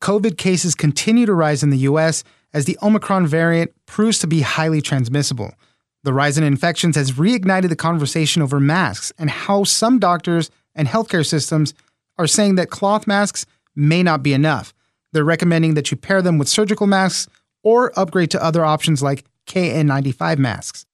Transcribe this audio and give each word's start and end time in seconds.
COVID 0.00 0.36
cases 0.36 0.74
continue 0.74 1.26
to 1.26 1.34
rise 1.34 1.62
in 1.62 1.70
the 1.70 1.78
US 1.78 2.24
as 2.52 2.64
the 2.64 2.78
Omicron 2.82 3.26
variant 3.26 3.72
proves 3.86 4.18
to 4.20 4.26
be 4.26 4.40
highly 4.40 4.80
transmissible. 4.80 5.52
The 6.04 6.12
rise 6.12 6.38
in 6.38 6.44
infections 6.44 6.96
has 6.96 7.12
reignited 7.12 7.68
the 7.68 7.76
conversation 7.76 8.40
over 8.40 8.60
masks 8.60 9.12
and 9.18 9.28
how 9.28 9.64
some 9.64 9.98
doctors 9.98 10.50
and 10.74 10.86
healthcare 10.86 11.26
systems 11.26 11.74
are 12.16 12.26
saying 12.26 12.54
that 12.54 12.70
cloth 12.70 13.06
masks 13.06 13.44
may 13.74 14.02
not 14.02 14.22
be 14.22 14.32
enough. 14.32 14.72
They're 15.12 15.24
recommending 15.24 15.74
that 15.74 15.90
you 15.90 15.96
pair 15.96 16.22
them 16.22 16.38
with 16.38 16.48
surgical 16.48 16.86
masks 16.86 17.30
or 17.62 17.92
upgrade 17.98 18.30
to 18.30 18.42
other 18.42 18.64
options 18.64 19.02
like 19.02 19.24
KN95 19.46 20.38
masks. 20.38 20.85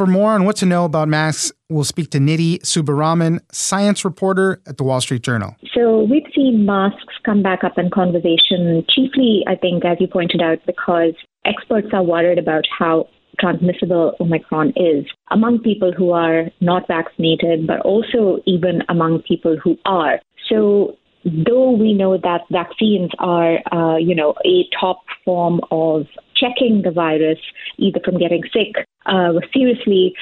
For 0.00 0.06
more 0.06 0.32
on 0.32 0.46
what 0.46 0.56
to 0.56 0.64
know 0.64 0.86
about 0.86 1.08
masks, 1.08 1.52
we'll 1.68 1.84
speak 1.84 2.10
to 2.12 2.18
Nidhi 2.18 2.60
Subbaraman, 2.62 3.40
science 3.52 4.02
reporter 4.02 4.62
at 4.66 4.78
the 4.78 4.82
Wall 4.82 4.98
Street 5.02 5.20
Journal. 5.20 5.56
So 5.74 6.04
we've 6.04 6.24
seen 6.34 6.64
masks 6.64 7.12
come 7.22 7.42
back 7.42 7.64
up 7.64 7.76
in 7.76 7.90
conversation, 7.90 8.82
chiefly, 8.88 9.44
I 9.46 9.56
think, 9.56 9.84
as 9.84 9.98
you 10.00 10.08
pointed 10.08 10.40
out, 10.40 10.56
because 10.64 11.12
experts 11.44 11.88
are 11.92 12.02
worried 12.02 12.38
about 12.38 12.64
how 12.78 13.08
transmissible 13.38 14.14
Omicron 14.20 14.72
is 14.74 15.04
among 15.32 15.58
people 15.58 15.92
who 15.92 16.12
are 16.12 16.44
not 16.62 16.88
vaccinated, 16.88 17.66
but 17.66 17.80
also 17.80 18.38
even 18.46 18.82
among 18.88 19.20
people 19.28 19.58
who 19.62 19.76
are. 19.84 20.18
So 20.48 20.96
though 21.26 21.72
we 21.72 21.92
know 21.92 22.16
that 22.16 22.40
vaccines 22.50 23.10
are, 23.18 23.58
uh, 23.70 23.98
you 23.98 24.14
know, 24.14 24.34
a 24.46 24.64
top 24.80 25.02
form 25.26 25.60
of 25.70 26.06
checking 26.40 26.82
the 26.82 26.90
virus, 26.90 27.38
either 27.78 28.00
from 28.04 28.18
getting 28.18 28.42
sick 28.52 28.86
uh, 29.06 29.32
seriously, 29.52 30.14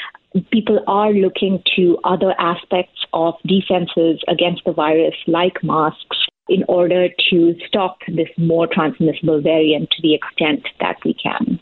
people 0.51 0.81
are 0.87 1.13
looking 1.13 1.63
to 1.77 1.99
other 2.05 2.35
aspects 2.39 3.05
of 3.13 3.35
defenses 3.47 4.21
against 4.29 4.63
the 4.65 4.73
virus, 4.73 5.15
like 5.27 5.63
masks, 5.63 6.17
in 6.49 6.65
order 6.69 7.09
to 7.31 7.55
stop 7.67 7.99
this 8.09 8.29
more 8.37 8.67
transmissible 8.67 9.41
variant 9.41 9.91
to 9.91 10.03
the 10.03 10.15
extent 10.15 10.67
that 10.81 10.97
we 11.05 11.15
can. 11.15 11.61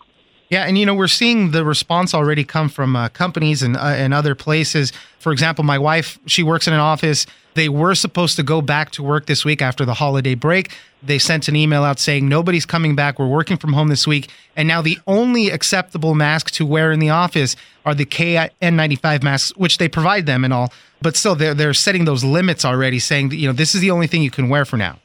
Yeah, 0.49 0.65
and 0.65 0.79
you 0.79 0.87
know 0.87 0.95
we're 0.95 1.09
seeing 1.09 1.51
the 1.51 1.65
response 1.65 2.15
already 2.15 2.45
come 2.45 2.69
from 2.69 2.95
uh, 2.95 3.09
companies 3.09 3.63
and 3.63 3.77
uh, 3.77 3.81
and 3.81 4.15
other 4.15 4.35
places. 4.35 4.93
For 5.19 5.33
example, 5.33 5.65
my 5.65 5.79
wife, 5.79 6.19
she 6.27 6.43
works 6.43 6.69
in 6.69 6.73
an 6.73 6.81
office. 6.81 7.27
They 7.55 7.69
were 7.69 7.95
supposed 7.95 8.37
to 8.37 8.43
go 8.43 8.61
back 8.61 8.91
to 8.93 9.03
work 9.03 9.27
this 9.27 9.45
week 9.45 9.61
after 9.61 9.85
the 9.85 9.95
holiday 9.95 10.35
break. 10.35 10.73
They 11.03 11.19
sent 11.19 11.49
an 11.49 11.57
email 11.57 11.83
out 11.83 11.99
saying 11.99 12.29
nobody's 12.29 12.67
coming 12.67 12.95
back. 12.95 13.19
We're 13.19 13.27
working 13.27 13.57
from 13.57 13.73
home 13.73 13.89
this 13.89 14.07
week, 14.07 14.31
and 14.55 14.69
now 14.69 14.83
the 14.83 14.99
only 15.07 15.51
acceptable 15.51 16.15
mask 16.15 16.53
to 16.53 16.67
wear 16.67 16.93
in 16.93 17.01
the 17.01 17.11
office 17.11 17.57
are 17.85 17.95
the 17.95 18.07
KN95 18.07 19.23
masks, 19.23 19.57
which 19.57 19.79
they 19.79 19.89
provide 19.89 20.27
them 20.27 20.45
and 20.45 20.53
all. 20.53 20.73
But 21.03 21.17
still, 21.17 21.35
they're 21.35 21.55
they're 21.55 21.75
setting 21.75 22.05
those 22.05 22.23
limits 22.23 22.65
already, 22.65 23.01
saying 23.01 23.31
that, 23.31 23.37
you 23.37 23.49
know 23.49 23.53
this 23.53 23.75
is 23.75 23.81
the 23.81 23.91
only 23.91 24.07
thing 24.07 24.23
you 24.23 24.31
can 24.31 24.49
wear 24.49 24.65
for 24.65 24.77
now. 24.77 24.99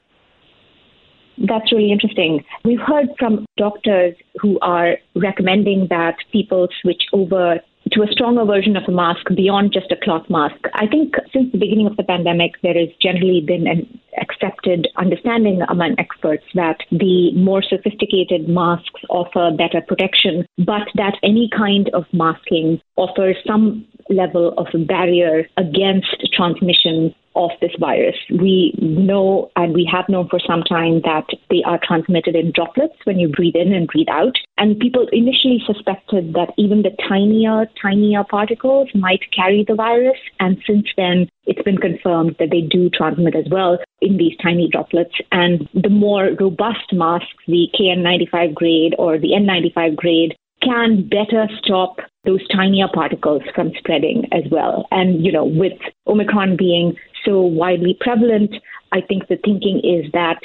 That's 1.38 1.72
really 1.72 1.92
interesting. 1.92 2.44
We've 2.64 2.80
heard 2.80 3.08
from 3.18 3.46
doctors 3.58 4.16
who 4.40 4.60
are 4.62 4.98
recommending 5.16 5.88
that 5.90 6.16
people 6.32 6.68
switch 6.82 7.04
over 7.14 7.60
to 7.92 8.04
a 8.04 8.12
stronger 8.12 8.46
version 8.46 8.78
of 8.78 8.84
a 8.88 8.92
mask 8.92 9.28
beyond 9.36 9.74
just 9.74 9.92
a 9.92 9.96
cloth 9.96 10.30
mask. 10.30 10.56
I 10.76 10.88
think 10.88 11.16
since 11.34 11.52
the 11.52 11.58
beginning 11.58 11.88
of 11.88 11.98
the 11.98 12.04
pandemic, 12.04 12.54
there 12.62 12.76
has 12.78 12.90
generally 13.02 13.42
been 13.42 13.68
an 13.68 14.00
accepted 14.22 14.88
understanding 14.98 15.62
among 15.68 15.96
experts 15.98 16.44
that 16.54 16.78
the 16.92 17.32
more 17.34 17.64
sophisticated 17.64 18.48
masks 18.48 19.02
offer 19.10 19.52
better 19.58 19.82
protection, 19.82 20.46
but 20.58 20.88
that 20.96 21.18
any 21.24 21.50
kind 21.56 21.90
of 21.94 22.06
masking 22.14 22.80
offers 22.98 23.36
some 23.48 23.86
level 24.10 24.54
of 24.58 24.68
barrier 24.88 25.48
against 25.58 26.16
transmission 26.34 27.16
of 27.36 27.52
this 27.62 27.72
virus. 27.80 28.16
We 28.30 28.74
know 28.80 29.52
and 29.56 29.74
we 29.74 29.90
have 29.92 30.10
known 30.10 30.28
for 30.30 30.40
some 30.40 30.64
time 30.64 31.02
that 31.04 31.26
they 31.50 31.64
are 31.66 31.80
transmitted 31.82 32.36
in 32.36 32.52
droplets 32.52 32.96
when 33.04 33.20
you 33.20 33.30
breathe 33.30 33.56
in 33.56 33.74
and 33.74 33.88
breathe 33.88 34.10
out. 34.10 34.36
And 34.58 34.80
people 34.80 35.08
initially 35.12 35.64
suspected 35.66 36.34
that 36.34 36.54
even 36.58 36.84
the 36.84 36.96
tinier, 37.08 37.68
tinier 37.82 38.24
particles 38.24 38.90
might 38.94 39.22
carry 39.36 39.66
the 39.68 39.76
virus. 39.76 40.18
And 40.40 40.58
since 40.68 40.88
then, 40.98 41.30
it's 41.46 41.64
been 41.64 41.78
confirmed 41.78 42.36
that 42.40 42.52
they 42.52 42.62
do 42.62 42.90
transmit 42.90 43.36
as 43.36 43.46
well 43.50 43.80
in 44.02 44.18
these 44.18 44.38
tiny 44.42 44.70
droplets. 44.70 45.16
And 45.32 45.68
the 45.74 45.90
more 45.90 46.30
robust 46.40 46.94
masks, 46.94 47.28
the 47.48 47.68
KN95 47.80 48.54
grade 48.54 48.96
or 48.98 49.18
the 49.18 49.30
N95 49.30 49.96
grade, 49.96 50.36
can 50.62 51.08
better 51.10 51.48
stop 51.64 51.98
those 52.26 52.48
tinier 52.50 52.88
particles 52.94 53.42
from 53.56 53.72
spreading 53.78 54.26
as 54.32 54.44
well. 54.52 54.88
And, 54.92 55.26
you 55.26 55.32
know, 55.32 55.46
with 55.46 55.74
Omicron 56.08 56.56
being 56.56 56.96
so 57.26 57.42
widely 57.42 57.98
prevalent, 58.00 58.56
I 58.92 59.02
think 59.02 59.28
the 59.28 59.38
thinking 59.38 59.82
is 59.84 60.12
that 60.12 60.40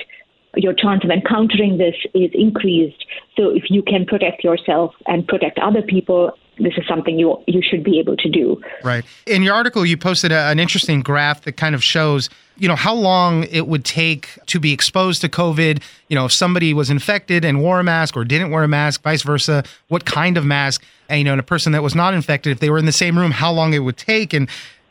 your 0.57 0.73
chance 0.73 1.05
of 1.05 1.11
encountering 1.11 1.79
this 1.79 1.95
is 2.15 2.31
increased. 2.33 3.05
So 3.37 3.51
if 3.51 3.65
you 3.69 3.83
can 3.83 4.07
protect 4.07 4.43
yourself 4.43 4.95
and 5.07 5.27
protect 5.27 5.59
other 5.59 5.83
people, 5.83 6.33
this 6.59 6.73
is 6.79 6.85
something 6.89 7.19
you 7.19 7.37
you 7.47 7.61
should 7.63 7.85
be 7.85 7.99
able 7.99 8.17
to 8.17 8.31
do. 8.31 8.61
Right. 8.83 9.05
In 9.27 9.43
your 9.43 9.55
article, 9.55 9.85
you 9.85 9.97
posted 9.97 10.33
a, 10.33 10.49
an 10.49 10.59
interesting 10.59 11.03
graph 11.03 11.43
that 11.43 11.53
kind 11.59 11.75
of 11.75 11.85
shows, 11.85 12.31
you 12.57 12.67
know, 12.67 12.77
how 12.77 12.95
long 12.95 13.45
it 13.45 13.67
would 13.67 13.85
take 13.85 14.39
to 14.47 14.59
be 14.59 14.73
exposed 14.73 15.21
to 15.21 15.29
COVID. 15.29 15.83
You 16.09 16.15
know, 16.15 16.25
if 16.25 16.33
somebody 16.33 16.73
was 16.73 16.89
infected 16.89 17.45
and 17.45 17.61
wore 17.61 17.79
a 17.79 17.85
mask 17.85 18.17
or 18.17 18.25
didn't 18.25 18.51
wear 18.51 18.65
a 18.65 18.69
mask, 18.69 19.03
vice 19.03 19.23
versa, 19.23 19.65
what 19.89 20.07
kind 20.07 20.39
of 20.39 20.47
mask, 20.47 20.83
and 21.11 21.19
you 21.19 21.25
know, 21.25 21.33
and 21.33 21.41
a 21.41 21.45
person 21.45 21.73
that 21.73 21.83
was 21.83 21.95
not 21.95 22.15
infected, 22.15 22.53
if 22.53 22.61
they 22.61 22.71
were 22.71 22.79
in 22.79 22.87
the 22.87 22.93
same 22.93 23.19
room, 23.19 23.33
how 23.33 23.53
long 23.53 23.75
it 23.75 23.81
would 23.81 23.99
take, 23.99 24.33
and 24.33 24.49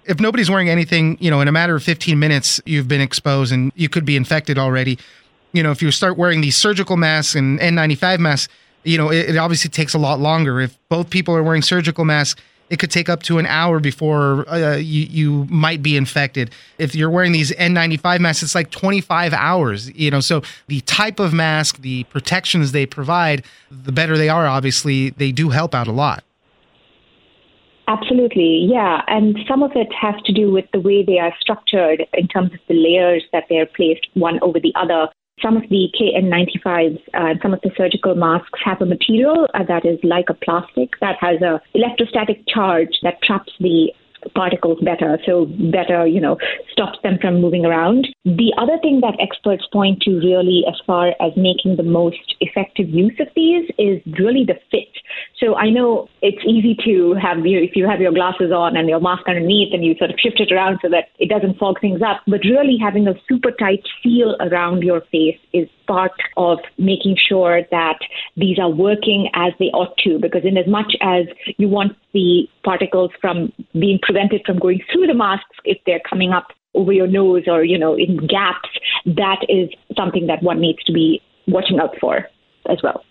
if 0.08 0.20
nobody's 0.20 0.50
wearing 0.50 0.70
anything, 0.70 1.18
you 1.20 1.30
know, 1.30 1.42
in 1.42 1.48
a 1.48 1.52
matter 1.52 1.76
of 1.76 1.84
15 1.84 2.18
minutes, 2.18 2.62
you've 2.66 2.88
been 2.88 3.02
exposed 3.02 3.52
and 3.52 3.72
you 3.76 3.90
could 3.90 4.06
be 4.06 4.16
infected 4.16 4.58
already. 4.58 4.98
You 5.54 5.64
know, 5.64 5.72
if 5.72 5.82
you 5.82 5.92
start 5.92 6.18
wearing 6.18 6.42
these 6.42 6.56
surgical 6.56 6.98
masks 6.98 7.36
and 7.36 7.60
N95 7.60 8.20
masks, 8.20 8.54
you 8.84 8.98
know, 8.98 9.12
it, 9.12 9.32
it 9.32 9.38
obviously 9.38 9.70
takes 9.70 9.94
a 9.94 9.98
lot 9.98 10.20
longer. 10.20 10.62
If 10.62 10.78
both 10.90 11.10
people 11.10 11.36
are 11.36 11.44
wearing 11.44 11.62
surgical 11.62 12.06
masks, 12.06 12.42
it 12.70 12.80
could 12.80 12.92
take 12.92 13.10
up 13.10 13.22
to 13.24 13.38
an 13.38 13.46
hour 13.46 13.80
before 13.80 14.48
uh, 14.50 14.76
you, 14.76 15.04
you 15.04 15.46
might 15.50 15.84
be 15.84 15.96
infected. 15.96 16.52
If 16.78 16.96
you're 16.96 17.10
wearing 17.10 17.32
these 17.32 17.52
N95 17.52 18.20
masks, 18.20 18.44
it's 18.44 18.56
like 18.56 18.72
25 18.72 19.34
hours, 19.34 19.92
you 19.92 20.10
know. 20.10 20.20
So 20.20 20.42
the 20.68 20.82
type 20.82 21.20
of 21.20 21.34
mask, 21.34 21.82
the 21.82 22.06
protections 22.06 22.72
they 22.72 22.86
provide, 22.86 23.46
the 23.70 23.92
better 23.92 24.18
they 24.18 24.30
are, 24.30 24.48
obviously, 24.48 25.12
they 25.12 25.32
do 25.32 25.50
help 25.50 25.76
out 25.76 25.88
a 25.88 25.92
lot. 25.92 26.24
Absolutely, 27.88 28.68
yeah. 28.70 29.02
And 29.08 29.38
some 29.48 29.62
of 29.62 29.72
it 29.76 29.94
has 29.94 30.16
to 30.26 30.34
do 30.34 30.52
with 30.52 30.66
the 30.74 30.80
way 30.80 31.04
they 31.04 31.20
are 31.20 31.34
structured 31.40 32.06
in 32.14 32.28
terms 32.28 32.52
of 32.54 32.60
the 32.68 32.74
layers 32.74 33.24
that 33.32 33.44
they're 33.50 33.68
placed 33.68 34.08
one 34.16 34.40
over 34.42 34.60
the 34.60 34.74
other. 34.76 35.08
Some 35.42 35.58
of 35.58 35.64
the 35.70 35.90
KN95s 36.00 37.00
and 37.14 37.40
uh, 37.40 37.42
some 37.44 37.54
of 37.54 37.62
the 37.62 37.70
surgical 37.78 38.16
masks 38.16 38.60
have 38.64 38.82
a 38.82 38.86
material 38.86 39.48
uh, 39.54 39.64
that 39.68 39.86
is 39.86 40.00
like 40.02 40.30
a 40.30 40.34
plastic 40.34 40.92
that 41.02 41.18
has 41.20 41.42
a 41.42 41.62
electrostatic 41.74 42.48
charge 42.48 43.00
that 43.04 43.22
traps 43.22 43.52
the 43.60 43.92
particles 44.34 44.80
better, 44.82 45.20
so 45.26 45.46
better, 45.72 46.08
you 46.08 46.20
know, 46.20 46.38
stops 46.72 46.98
them 47.04 47.18
from 47.22 47.42
moving 47.42 47.66
around. 47.66 48.08
The 48.24 48.54
other 48.58 48.80
thing 48.82 49.02
that 49.02 49.20
experts 49.20 49.68
point 49.72 50.02
to 50.04 50.18
really 50.18 50.64
as 50.68 50.80
far 50.88 51.10
as 51.20 51.34
making 51.36 51.76
the 51.76 51.84
most 51.84 52.36
effective 52.40 52.90
use 52.90 53.20
of 53.20 53.28
these 53.36 53.70
is 53.78 54.02
really 54.18 54.46
the 54.46 54.58
fit. 54.72 54.90
So 55.40 55.56
I 55.56 55.70
know 55.70 56.08
it's 56.22 56.42
easy 56.48 56.78
to 56.86 57.14
have 57.22 57.46
you 57.46 57.60
if 57.60 57.76
you 57.76 57.88
have 57.88 58.00
your 58.00 58.14
glasses 58.14 58.52
on 58.56 58.78
and 58.78 58.88
your 58.88 59.02
mask 59.02 59.24
underneath 59.28 59.74
and 59.74 59.84
you 59.84 59.96
sort 59.98 60.10
of 60.10 60.18
shift 60.18 60.40
it 60.40 60.52
around 60.52 60.80
so 60.82 60.90
that 60.90 61.10
it 61.20 61.30
doesn't 61.30 61.58
fog 61.58 61.82
things 61.82 62.02
up, 62.02 62.22
but 62.26 62.40
really 62.46 62.78
having 62.82 63.08
a 63.08 63.16
super 63.28 63.52
tight 63.52 63.84
seal 64.02 64.38
around 64.40 64.82
your 64.82 65.02
face 65.12 65.38
is 65.52 65.68
part 65.88 66.14
of 66.38 66.60
making 66.78 67.18
sure 67.28 67.62
that 67.70 68.00
these 68.38 68.58
are 68.60 68.70
working 68.70 69.30
as 69.34 69.52
they 69.60 69.66
ought 69.66 69.96
to 69.98 70.20
because 70.20 70.44
in 70.46 70.58
as 70.58 70.68
much 70.68 70.96
as 71.02 71.26
you 71.58 71.68
want 71.68 71.98
the 72.14 72.48
particles 72.64 73.12
from 73.20 73.52
being 73.74 74.00
prevented 74.02 74.42
from 74.46 74.58
going 74.58 74.80
through 74.92 75.06
the 75.06 75.14
masks 75.14 75.58
if 75.66 75.78
they're 75.86 76.02
coming 76.10 76.32
up 76.32 76.48
over 76.74 76.92
your 76.92 77.08
nose 77.08 77.44
or 77.48 77.64
you 77.64 77.78
know 77.78 77.96
in 77.96 78.18
gaps 78.18 78.70
that 79.06 79.46
is 79.48 79.70
something 79.96 80.28
that 80.28 80.42
one 80.42 80.60
needs 80.60 80.84
to 80.84 80.92
be 80.92 81.22
watching 81.48 81.80
out 81.80 81.96
for 82.00 82.28
as 82.70 82.80
well 82.82 83.04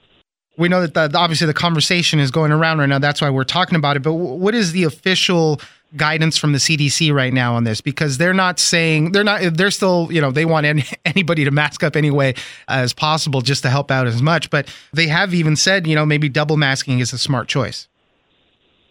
we 0.57 0.69
know 0.69 0.87
that 0.87 0.95
the, 0.95 1.19
obviously 1.19 1.47
the 1.47 1.55
conversation 1.55 2.21
is 2.21 2.31
going 2.31 2.53
around 2.53 2.79
right 2.79 2.89
now. 2.89 2.99
That's 2.99 3.21
why 3.21 3.31
we're 3.31 3.45
talking 3.45 3.77
about 3.77 3.97
it. 3.97 4.03
But 4.03 4.15
what 4.15 4.55
is 4.55 4.73
the 4.73 4.85
official 4.85 5.61
guidance 5.97 6.37
from 6.37 6.53
the 6.53 6.59
CDC 6.59 7.13
right 7.13 7.33
now 7.33 7.55
on 7.55 7.65
this? 7.65 7.81
Because 7.81 8.19
they're 8.19 8.35
not 8.35 8.59
saying 8.59 9.13
they're 9.13 9.25
not 9.25 9.55
they're 9.55 9.71
still 9.71 10.09
you 10.11 10.21
know 10.21 10.31
they 10.31 10.45
want 10.45 10.67
any, 10.67 10.85
anybody 11.05 11.45
to 11.45 11.51
mask 11.51 11.83
up 11.83 11.97
anyway 11.97 12.35
as 12.69 12.93
possible 12.93 13.41
just 13.41 13.63
to 13.63 13.71
help 13.71 13.91
out 13.91 14.07
as 14.07 14.23
much. 14.23 14.51
But 14.51 14.69
they 14.93 15.09
have 15.09 15.35
even 15.35 15.57
said 15.57 15.87
you 15.87 15.95
know 15.95 16.07
maybe 16.07 16.29
double 16.29 16.57
masking 16.57 17.01
is 17.01 17.13
a 17.13 17.19
smart 17.19 17.49
choice. 17.49 17.89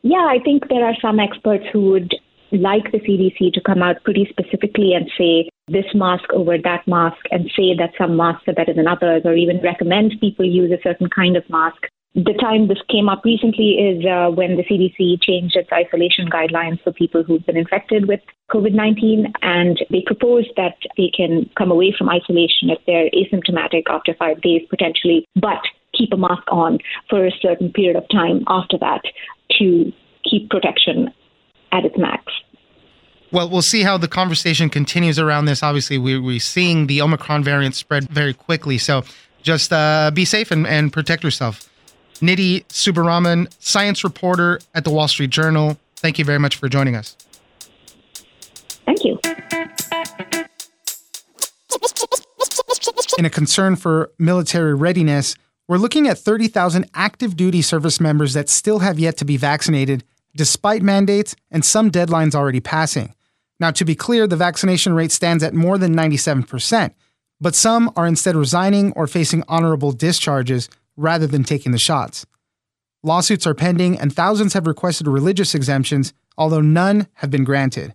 Yeah, 0.01 0.17
I 0.17 0.39
think 0.43 0.67
there 0.67 0.85
are 0.85 0.95
some 1.01 1.19
experts 1.19 1.63
who 1.71 1.91
would 1.91 2.13
like 2.53 2.91
the 2.91 2.99
CDC 2.99 3.53
to 3.53 3.61
come 3.61 3.81
out 3.81 4.03
pretty 4.03 4.27
specifically 4.29 4.93
and 4.93 5.09
say 5.17 5.49
this 5.67 5.85
mask 5.93 6.25
over 6.33 6.57
that 6.57 6.87
mask 6.87 7.21
and 7.31 7.49
say 7.55 7.75
that 7.77 7.91
some 7.97 8.15
masks 8.17 8.47
are 8.47 8.53
better 8.53 8.73
than 8.73 8.87
others 8.87 9.23
or 9.25 9.33
even 9.33 9.61
recommend 9.61 10.13
people 10.19 10.45
use 10.45 10.71
a 10.71 10.81
certain 10.83 11.09
kind 11.09 11.35
of 11.35 11.49
mask 11.49 11.83
the 12.15 12.33
time 12.39 12.67
this 12.67 12.77
came 12.89 13.09
up 13.09 13.25
recently 13.25 13.71
is 13.71 14.05
uh, 14.05 14.29
when 14.29 14.55
the 14.55 14.63
CDC 14.63 15.21
changed 15.23 15.55
its 15.55 15.69
isolation 15.73 16.29
guidelines 16.29 16.81
for 16.83 16.93
people 16.93 17.23
who've 17.23 17.45
been 17.45 17.57
infected 17.57 18.07
with 18.07 18.19
COVID 18.51 18.73
19, 18.73 19.33
and 19.41 19.79
they 19.89 20.03
proposed 20.05 20.51
that 20.55 20.77
they 20.95 21.11
can 21.15 21.49
come 21.57 21.71
away 21.71 21.93
from 21.97 22.09
isolation 22.09 22.69
if 22.69 22.77
they're 22.85 23.09
asymptomatic 23.09 23.83
after 23.89 24.13
five 24.13 24.41
days 24.41 24.61
potentially, 24.69 25.25
but 25.35 25.61
keep 25.97 26.13
a 26.13 26.17
mask 26.17 26.43
on 26.51 26.77
for 27.09 27.25
a 27.25 27.31
certain 27.41 27.71
period 27.71 27.95
of 27.95 28.07
time 28.09 28.43
after 28.47 28.77
that 28.77 29.01
to 29.57 29.91
keep 30.23 30.51
protection 30.51 31.11
at 31.71 31.83
its 31.83 31.97
max. 31.97 32.31
Well, 33.33 33.49
we'll 33.49 33.63
see 33.63 33.81
how 33.81 33.97
the 33.97 34.07
conversation 34.07 34.69
continues 34.69 35.17
around 35.17 35.45
this. 35.45 35.63
Obviously, 35.63 35.97
we're, 35.97 36.21
we're 36.21 36.39
seeing 36.39 36.85
the 36.85 37.01
Omicron 37.01 37.43
variant 37.43 37.73
spread 37.73 38.07
very 38.09 38.31
quickly. 38.31 38.77
So 38.77 39.03
just 39.41 39.73
uh, 39.73 40.11
be 40.13 40.23
safe 40.23 40.51
and, 40.51 40.67
and 40.67 40.93
protect 40.93 41.23
yourself. 41.23 41.67
Nidhi 42.21 42.63
Subbaraman, 42.67 43.51
science 43.57 44.03
reporter 44.03 44.59
at 44.75 44.83
the 44.83 44.91
Wall 44.91 45.07
Street 45.07 45.31
Journal. 45.31 45.79
Thank 45.95 46.19
you 46.19 46.25
very 46.25 46.37
much 46.37 46.57
for 46.57 46.69
joining 46.69 46.95
us. 46.95 47.17
Thank 48.85 49.03
you. 49.03 49.19
In 53.17 53.25
a 53.25 53.31
concern 53.31 53.77
for 53.77 54.11
military 54.19 54.75
readiness, 54.75 55.33
we're 55.67 55.77
looking 55.77 56.07
at 56.07 56.19
30,000 56.19 56.85
active 56.93 57.35
duty 57.35 57.63
service 57.63 57.99
members 57.99 58.33
that 58.33 58.47
still 58.47 58.79
have 58.79 58.99
yet 58.99 59.17
to 59.17 59.25
be 59.25 59.37
vaccinated, 59.37 60.03
despite 60.35 60.83
mandates 60.83 61.35
and 61.49 61.65
some 61.65 61.89
deadlines 61.89 62.35
already 62.35 62.59
passing. 62.59 63.15
Now, 63.59 63.71
to 63.71 63.85
be 63.85 63.95
clear, 63.95 64.27
the 64.27 64.35
vaccination 64.35 64.93
rate 64.93 65.11
stands 65.11 65.43
at 65.43 65.53
more 65.53 65.77
than 65.77 65.95
97%, 65.95 66.91
but 67.39 67.55
some 67.55 67.91
are 67.95 68.07
instead 68.07 68.35
resigning 68.35 68.91
or 68.93 69.07
facing 69.07 69.43
honorable 69.47 69.91
discharges 69.91 70.69
rather 70.97 71.27
than 71.27 71.43
taking 71.43 71.71
the 71.71 71.77
shots. 71.77 72.25
Lawsuits 73.03 73.45
are 73.45 73.53
pending, 73.53 73.99
and 73.99 74.13
thousands 74.13 74.53
have 74.53 74.65
requested 74.65 75.07
religious 75.07 75.53
exemptions, 75.53 76.13
although 76.37 76.61
none 76.61 77.07
have 77.15 77.29
been 77.29 77.43
granted. 77.43 77.93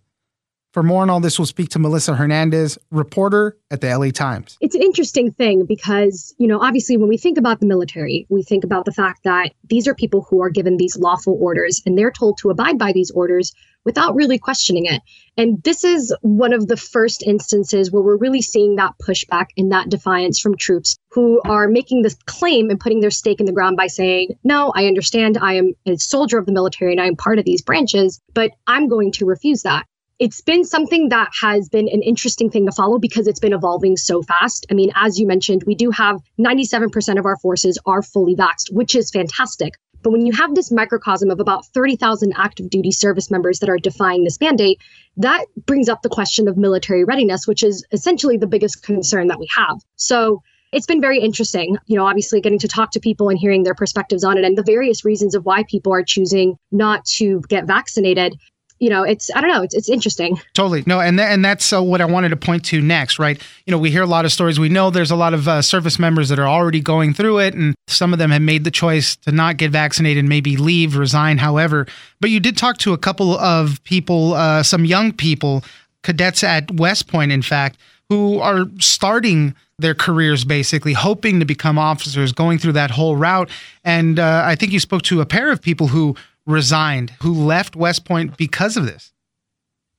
For 0.73 0.83
more 0.83 1.01
on 1.01 1.09
all 1.09 1.21
this, 1.21 1.39
we'll 1.39 1.47
speak 1.47 1.71
to 1.71 1.79
Melissa 1.79 2.15
Hernandez, 2.15 2.79
reporter 2.91 3.57
at 3.71 3.81
the 3.81 3.97
LA 3.97 4.11
Times. 4.11 4.59
It's 4.61 4.75
an 4.75 4.83
interesting 4.83 5.33
thing 5.33 5.65
because, 5.65 6.35
you 6.39 6.47
know, 6.47 6.61
obviously 6.61 6.99
when 6.99 7.09
we 7.09 7.17
think 7.17 7.39
about 7.39 7.61
the 7.61 7.67
military, 7.67 8.27
we 8.29 8.43
think 8.43 8.65
about 8.65 8.85
the 8.85 8.93
fact 8.93 9.25
that 9.25 9.53
these 9.65 9.89
are 9.89 9.95
people 9.95 10.27
who 10.29 10.43
are 10.43 10.51
given 10.51 10.77
these 10.77 10.99
lawful 10.99 11.39
orders 11.41 11.81
and 11.87 11.97
they're 11.97 12.11
told 12.11 12.37
to 12.39 12.51
abide 12.51 12.79
by 12.79 12.93
these 12.93 13.11
orders 13.11 13.55
without 13.87 14.15
really 14.15 14.39
questioning 14.39 14.85
it. 14.85 15.01
And 15.39 15.63
this 15.63 15.85
is 15.85 16.15
one 16.21 16.53
of 16.53 16.67
the 16.69 16.77
first 16.77 17.23
instances 17.23 17.91
where 17.91 18.03
we're 18.03 18.19
really 18.19 18.43
seeing 18.43 18.77
that 18.77 18.93
pushback 19.03 19.47
and 19.57 19.73
that 19.73 19.89
defiance 19.89 20.39
from 20.39 20.55
troops 20.55 20.99
who 21.13 21.41
are 21.47 21.69
making 21.69 22.03
this 22.03 22.17
claim 22.27 22.69
and 22.69 22.79
putting 22.79 23.01
their 23.01 23.11
stake 23.11 23.41
in 23.41 23.47
the 23.47 23.53
ground 23.53 23.79
by 23.79 23.87
saying, 23.87 24.37
No, 24.45 24.71
I 24.77 24.85
understand 24.85 25.39
I 25.39 25.55
am 25.55 25.73
a 25.87 25.97
soldier 25.97 26.37
of 26.37 26.45
the 26.45 26.53
military 26.53 26.93
and 26.93 27.01
I 27.01 27.07
am 27.07 27.17
part 27.17 27.39
of 27.39 27.47
these 27.47 27.63
branches, 27.63 28.21
but 28.35 28.51
I'm 28.67 28.89
going 28.89 29.13
to 29.13 29.25
refuse 29.25 29.63
that 29.63 29.87
it's 30.19 30.41
been 30.41 30.65
something 30.65 31.11
that 31.11 31.31
has 31.41 31.69
been 31.69 31.89
an 31.89 32.03
interesting 32.03 32.51
thing 32.51 32.67
to 32.67 32.73
follow 32.73 32.99
because 32.99 33.29
it's 33.29 33.39
been 33.39 33.53
evolving 33.53 33.97
so 33.97 34.23
fast. 34.23 34.67
I 34.71 34.75
mean, 34.75 34.91
as 34.97 35.19
you 35.19 35.27
mentioned, 35.27 35.63
we 35.65 35.75
do 35.75 35.91
have 35.91 36.21
97% 36.41 37.19
of 37.19 37.27
our 37.27 37.37
forces 37.37 37.79
are 37.87 38.03
fully 38.03 38.35
vaxxed, 38.35 38.73
which 38.73 38.97
is 38.97 39.11
fantastic. 39.11 39.75
But 40.03 40.11
when 40.11 40.27
you 40.27 40.33
have 40.33 40.55
this 40.55 40.71
microcosm 40.71 41.31
of 41.31 41.41
about 41.41 41.67
30,000 41.67 42.33
active 42.37 42.71
duty 42.71 42.91
service 42.93 43.31
members 43.31 43.59
that 43.61 43.69
are 43.69 43.79
defying 43.79 44.25
this 44.25 44.41
mandate, 44.41 44.81
that 45.17 45.47
brings 45.67 45.89
up 45.89 46.03
the 46.03 46.09
question 46.09 46.49
of 46.49 46.57
military 46.57 47.05
readiness, 47.05 47.47
which 47.47 47.63
is 47.63 47.85
essentially 47.93 48.37
the 48.37 48.47
biggest 48.47 48.83
concern 48.83 49.29
that 49.29 49.39
we 49.39 49.49
have. 49.57 49.81
So 49.97 50.43
it's 50.73 50.87
been 50.87 51.01
very 51.01 51.21
interesting, 51.21 51.79
you 51.87 51.97
know, 51.97 52.07
obviously 52.07 52.41
getting 52.41 52.59
to 52.61 52.69
talk 52.69 52.93
to 52.93 53.01
people 53.01 53.29
and 53.29 53.39
hearing 53.39 53.63
their 53.63 53.75
perspectives 53.75 54.23
on 54.23 54.37
it 54.37 54.45
and 54.45 54.57
the 54.57 54.63
various 54.63 55.05
reasons 55.05 55.35
of 55.35 55.45
why 55.45 55.65
people 55.65 55.93
are 55.93 56.05
choosing 56.05 56.57
not 56.71 57.05
to 57.07 57.41
get 57.49 57.67
vaccinated 57.67 58.37
you 58.79 58.91
know, 58.91 59.03
it's 59.03 59.31
I 59.35 59.41
don't 59.41 59.51
know, 59.51 59.63
it's 59.63 59.75
it's 59.75 59.89
interesting. 59.89 60.41
Totally, 60.55 60.85
no, 60.87 61.01
and 61.01 61.19
th- 61.19 61.29
and 61.29 61.45
that's 61.45 61.73
uh, 61.73 61.83
what 61.83 62.01
I 62.01 62.05
wanted 62.05 62.31
to 62.31 62.37
point 62.37 62.65
to 62.67 62.81
next, 62.81 63.19
right? 63.19 63.41
You 63.67 63.71
know, 63.73 63.79
we 63.79 63.91
hear 63.91 64.03
a 64.03 64.07
lot 64.07 64.25
of 64.25 64.33
stories. 64.33 64.61
We 64.61 64.69
know 64.69 64.91
there's 64.91 65.11
a 65.11 65.17
lot 65.17 65.35
of 65.35 65.49
uh, 65.49 65.63
service 65.63 65.99
members 65.99 66.29
that 66.29 66.39
are 66.39 66.47
already 66.49 66.81
going 66.81 67.15
through 67.15 67.41
it, 67.41 67.55
and 67.55 67.75
some 67.89 68.13
of 68.13 68.19
them 68.19 68.31
have 68.31 68.43
made 68.43 68.65
the 68.65 68.71
choice 68.71 69.17
to 69.17 69.33
not 69.33 69.57
get 69.57 69.71
vaccinated, 69.71 70.25
maybe 70.25 70.57
leave, 70.57 70.97
resign, 70.97 71.39
however. 71.39 71.87
But 72.21 72.31
you 72.31 72.41
did 72.41 72.57
talk 72.57 72.79
to 72.79 72.93
a 72.93 72.99
couple 72.99 73.37
of 73.39 73.83
people, 73.85 74.35
uh, 74.35 74.63
some 74.63 74.85
young 74.85 75.13
people, 75.13 75.65
cadets 76.03 76.45
at 76.45 76.71
West 76.71 77.09
Point, 77.09 77.33
in 77.33 77.43
fact, 77.43 77.79
who 78.09 78.39
are 78.39 78.67
starting 78.79 79.55
their 79.81 79.95
careers 79.95 80.45
basically 80.45 80.93
hoping 80.93 81.39
to 81.39 81.45
become 81.45 81.79
officers 81.79 82.33
going 82.33 82.59
through 82.59 82.73
that 82.73 82.91
whole 82.91 83.15
route 83.15 83.49
and 83.85 84.19
uh, 84.19 84.43
i 84.45 84.57
think 84.57 84.73
you 84.73 84.81
spoke 84.81 85.03
to 85.03 85.21
a 85.21 85.27
pair 85.27 85.53
of 85.53 85.63
people 85.63 85.87
who 85.87 86.17
resigned, 86.49 87.11
who 87.21 87.33
left 87.33 87.77
West 87.77 88.05
Point 88.05 88.37
because 88.37 88.77
of 88.77 88.87
this. 88.87 89.13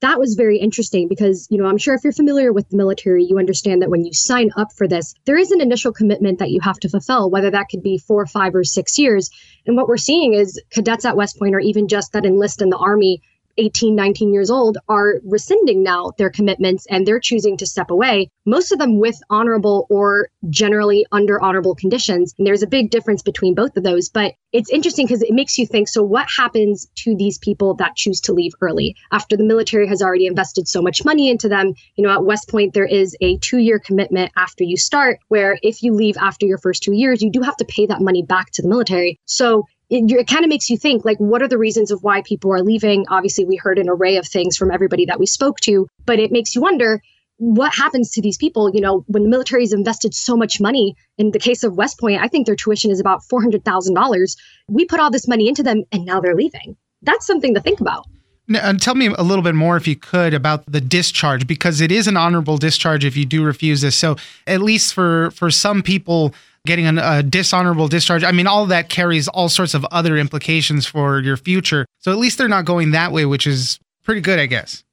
That 0.02 0.18
was 0.18 0.36
very 0.36 0.58
interesting 0.58 1.10
because, 1.10 1.46
you 1.50 1.58
know, 1.58 1.66
I'm 1.66 1.78
sure 1.78 1.94
if 1.94 2.06
you're 2.06 2.14
familiar 2.14 2.54
with 2.54 2.70
the 2.70 2.78
military, 2.78 3.26
you 3.26 3.38
understand 3.38 3.82
that 3.82 3.90
when 3.90 4.06
you 4.06 4.14
sign 4.14 4.50
up 4.56 4.72
for 4.72 4.88
this, 4.88 5.14
there 5.26 5.38
is 5.38 5.52
an 5.52 5.60
initial 5.60 5.92
commitment 5.92 6.40
that 6.40 6.52
you 6.52 6.62
have 6.62 6.80
to 6.80 6.90
fulfill, 6.90 7.30
whether 7.30 7.52
that 7.52 7.68
could 7.70 7.84
be 7.84 7.98
four, 7.98 8.26
five, 8.26 8.56
or 8.56 8.64
six 8.64 8.98
years. 8.98 9.30
And 9.66 9.76
what 9.76 9.90
we're 9.90 9.98
seeing 9.98 10.34
is 10.34 10.62
cadets 10.72 11.04
at 11.04 11.18
West 11.18 11.38
Point, 11.38 11.54
or 11.54 11.60
even 11.60 11.90
just 11.90 12.14
that 12.14 12.26
enlist 12.26 12.62
in 12.62 12.70
the 12.70 12.78
Army, 12.78 13.22
18, 13.60 13.96
19 13.96 14.34
years 14.34 14.50
old 14.50 14.78
are 14.88 15.16
rescinding 15.26 15.84
now 15.84 16.12
their 16.18 16.30
commitments 16.30 16.88
and 16.90 17.06
they're 17.06 17.20
choosing 17.20 17.58
to 17.58 17.66
step 17.66 17.92
away, 17.92 18.32
most 18.46 18.72
of 18.72 18.80
them 18.80 19.00
with 19.00 19.20
honorable 19.30 19.86
or 19.90 20.30
generally 20.50 21.06
under 21.12 21.42
honorable 21.42 21.76
conditions. 21.76 22.34
And 22.38 22.48
there's 22.48 22.64
a 22.64 22.68
big 22.68 22.90
difference 22.90 23.22
between 23.22 23.54
both 23.56 23.76
of 23.76 23.84
those. 23.84 24.10
But 24.10 24.34
it's 24.54 24.72
interesting 24.72 25.06
because 25.06 25.22
it 25.22 25.34
makes 25.34 25.58
you 25.58 25.68
think 25.68 25.88
so, 25.88 26.02
what 26.02 26.28
happens 26.36 26.88
to 27.04 27.16
these 27.16 27.38
people 27.38 27.76
that 27.76 27.96
choose 27.96 28.22
to 28.22 28.34
leave 28.34 28.54
early 28.62 28.96
after 29.12 29.36
the 29.36 29.44
military 29.44 29.88
has 29.88 30.02
already 30.02 30.26
invested 30.26 30.68
so 30.68 30.82
much 30.82 31.04
money 31.04 31.30
into 31.30 31.50
them? 31.50 31.74
You 31.96 32.06
know, 32.06 32.12
at 32.12 32.26
West 32.26 32.48
Point, 32.50 32.74
there 32.74 32.86
is 32.86 33.16
a 33.22 33.38
two 33.38 33.60
year 33.60 33.78
commitment 33.78 34.32
after 34.36 34.64
you 34.64 34.78
start, 34.78 35.20
where 35.28 35.60
if 35.62 35.84
you 35.84 35.94
leave 35.94 36.16
after 36.18 36.46
your 36.46 36.58
first 36.58 36.82
two 36.82 36.94
years, 36.94 37.22
you 37.22 37.30
do 37.30 37.42
have 37.42 37.58
to 37.58 37.66
pay 37.66 37.86
that 37.88 38.02
money 38.02 38.24
back 38.24 38.52
to 38.52 38.62
the 38.62 38.70
military. 38.70 39.20
So 39.26 39.66
it, 39.90 40.12
it 40.12 40.28
kind 40.28 40.46
of 40.46 40.50
makes 40.50 40.70
you 40.70 40.78
think 40.78 41.04
like 41.04 41.18
what 41.18 41.42
are 41.42 41.48
the 41.48 41.58
reasons 41.58 41.92
of 41.92 42.04
why 42.04 42.22
people 42.22 42.54
are 42.54 42.62
leaving? 42.62 43.06
Obviously 43.10 43.46
we 43.46 43.56
heard 43.56 43.80
an 43.80 43.90
array 43.90 44.18
of 44.18 44.28
things 44.28 44.56
from 44.56 44.72
everybody 44.72 45.06
that 45.06 45.20
we 45.20 45.26
spoke 45.26 45.60
to 45.62 45.88
but 46.06 46.20
it 46.20 46.32
makes 46.32 46.56
you 46.56 46.62
wonder 46.62 47.02
what 47.38 47.74
happens 47.74 48.12
to 48.12 48.22
these 48.22 48.38
people 48.38 48.70
you 48.74 48.82
know 48.82 49.04
when 49.08 49.24
the 49.24 49.30
military 49.30 49.64
has 49.64 49.74
invested 49.74 50.14
so 50.14 50.36
much 50.36 50.60
money. 50.60 50.96
In 51.18 51.32
the 51.32 51.40
case 51.40 51.64
of 51.64 51.76
west 51.76 52.00
point 52.00 52.22
i 52.22 52.28
think 52.28 52.46
their 52.46 52.56
tuition 52.56 52.92
is 52.92 53.00
about 53.00 53.22
$400000 53.24 54.36
we 54.68 54.86
put 54.86 55.00
all 55.00 55.12
this 55.12 55.28
money 55.28 55.48
into 55.48 55.64
them 55.64 55.84
and 55.92 56.06
now 56.06 56.20
they're 56.20 56.36
leaving. 56.36 56.78
That's 57.02 57.26
something 57.26 57.54
to 57.56 57.62
think 57.62 57.80
about. 57.80 58.06
And 58.50 58.82
tell 58.82 58.96
me 58.96 59.08
a 59.16 59.22
little 59.22 59.44
bit 59.44 59.54
more, 59.54 59.78
if 59.78 59.88
you 59.88 59.96
could, 59.96 60.34
about 60.34 60.66
the 60.66 60.82
discharge, 60.82 61.46
because 61.46 61.82
it 61.82 61.92
is 61.92 62.08
an 62.08 62.18
honorable 62.18 62.58
discharge 62.58 63.06
if 63.06 63.16
you 63.16 63.24
do 63.24 63.44
refuse 63.44 63.82
this. 63.82 63.96
So, 63.96 64.16
at 64.48 64.62
least 64.62 64.96
for 64.96 65.30
for 65.32 65.52
some 65.52 65.84
people, 65.84 66.34
getting 66.70 67.00
a, 67.00 67.24
dishonorable 67.24 67.88
discharge. 67.88 68.24
I 68.24 68.32
mean, 68.32 68.46
all 68.46 68.68
that 68.68 68.90
carries 68.90 69.28
all 69.28 69.50
sorts 69.50 69.74
of 69.74 69.84
other 69.86 70.18
implications 70.18 70.86
for 70.86 71.20
your 71.20 71.36
future. 71.36 71.88
So 71.98 72.12
at 72.12 72.20
least 72.20 72.38
they're 72.38 72.48
not 72.48 72.66
going 72.66 72.92
that 72.92 73.12
way, 73.12 73.26
which 73.26 73.48
is 73.48 73.80
pretty 74.04 74.22
good, 74.22 74.38
I 74.38 74.46
guess. 74.46 74.84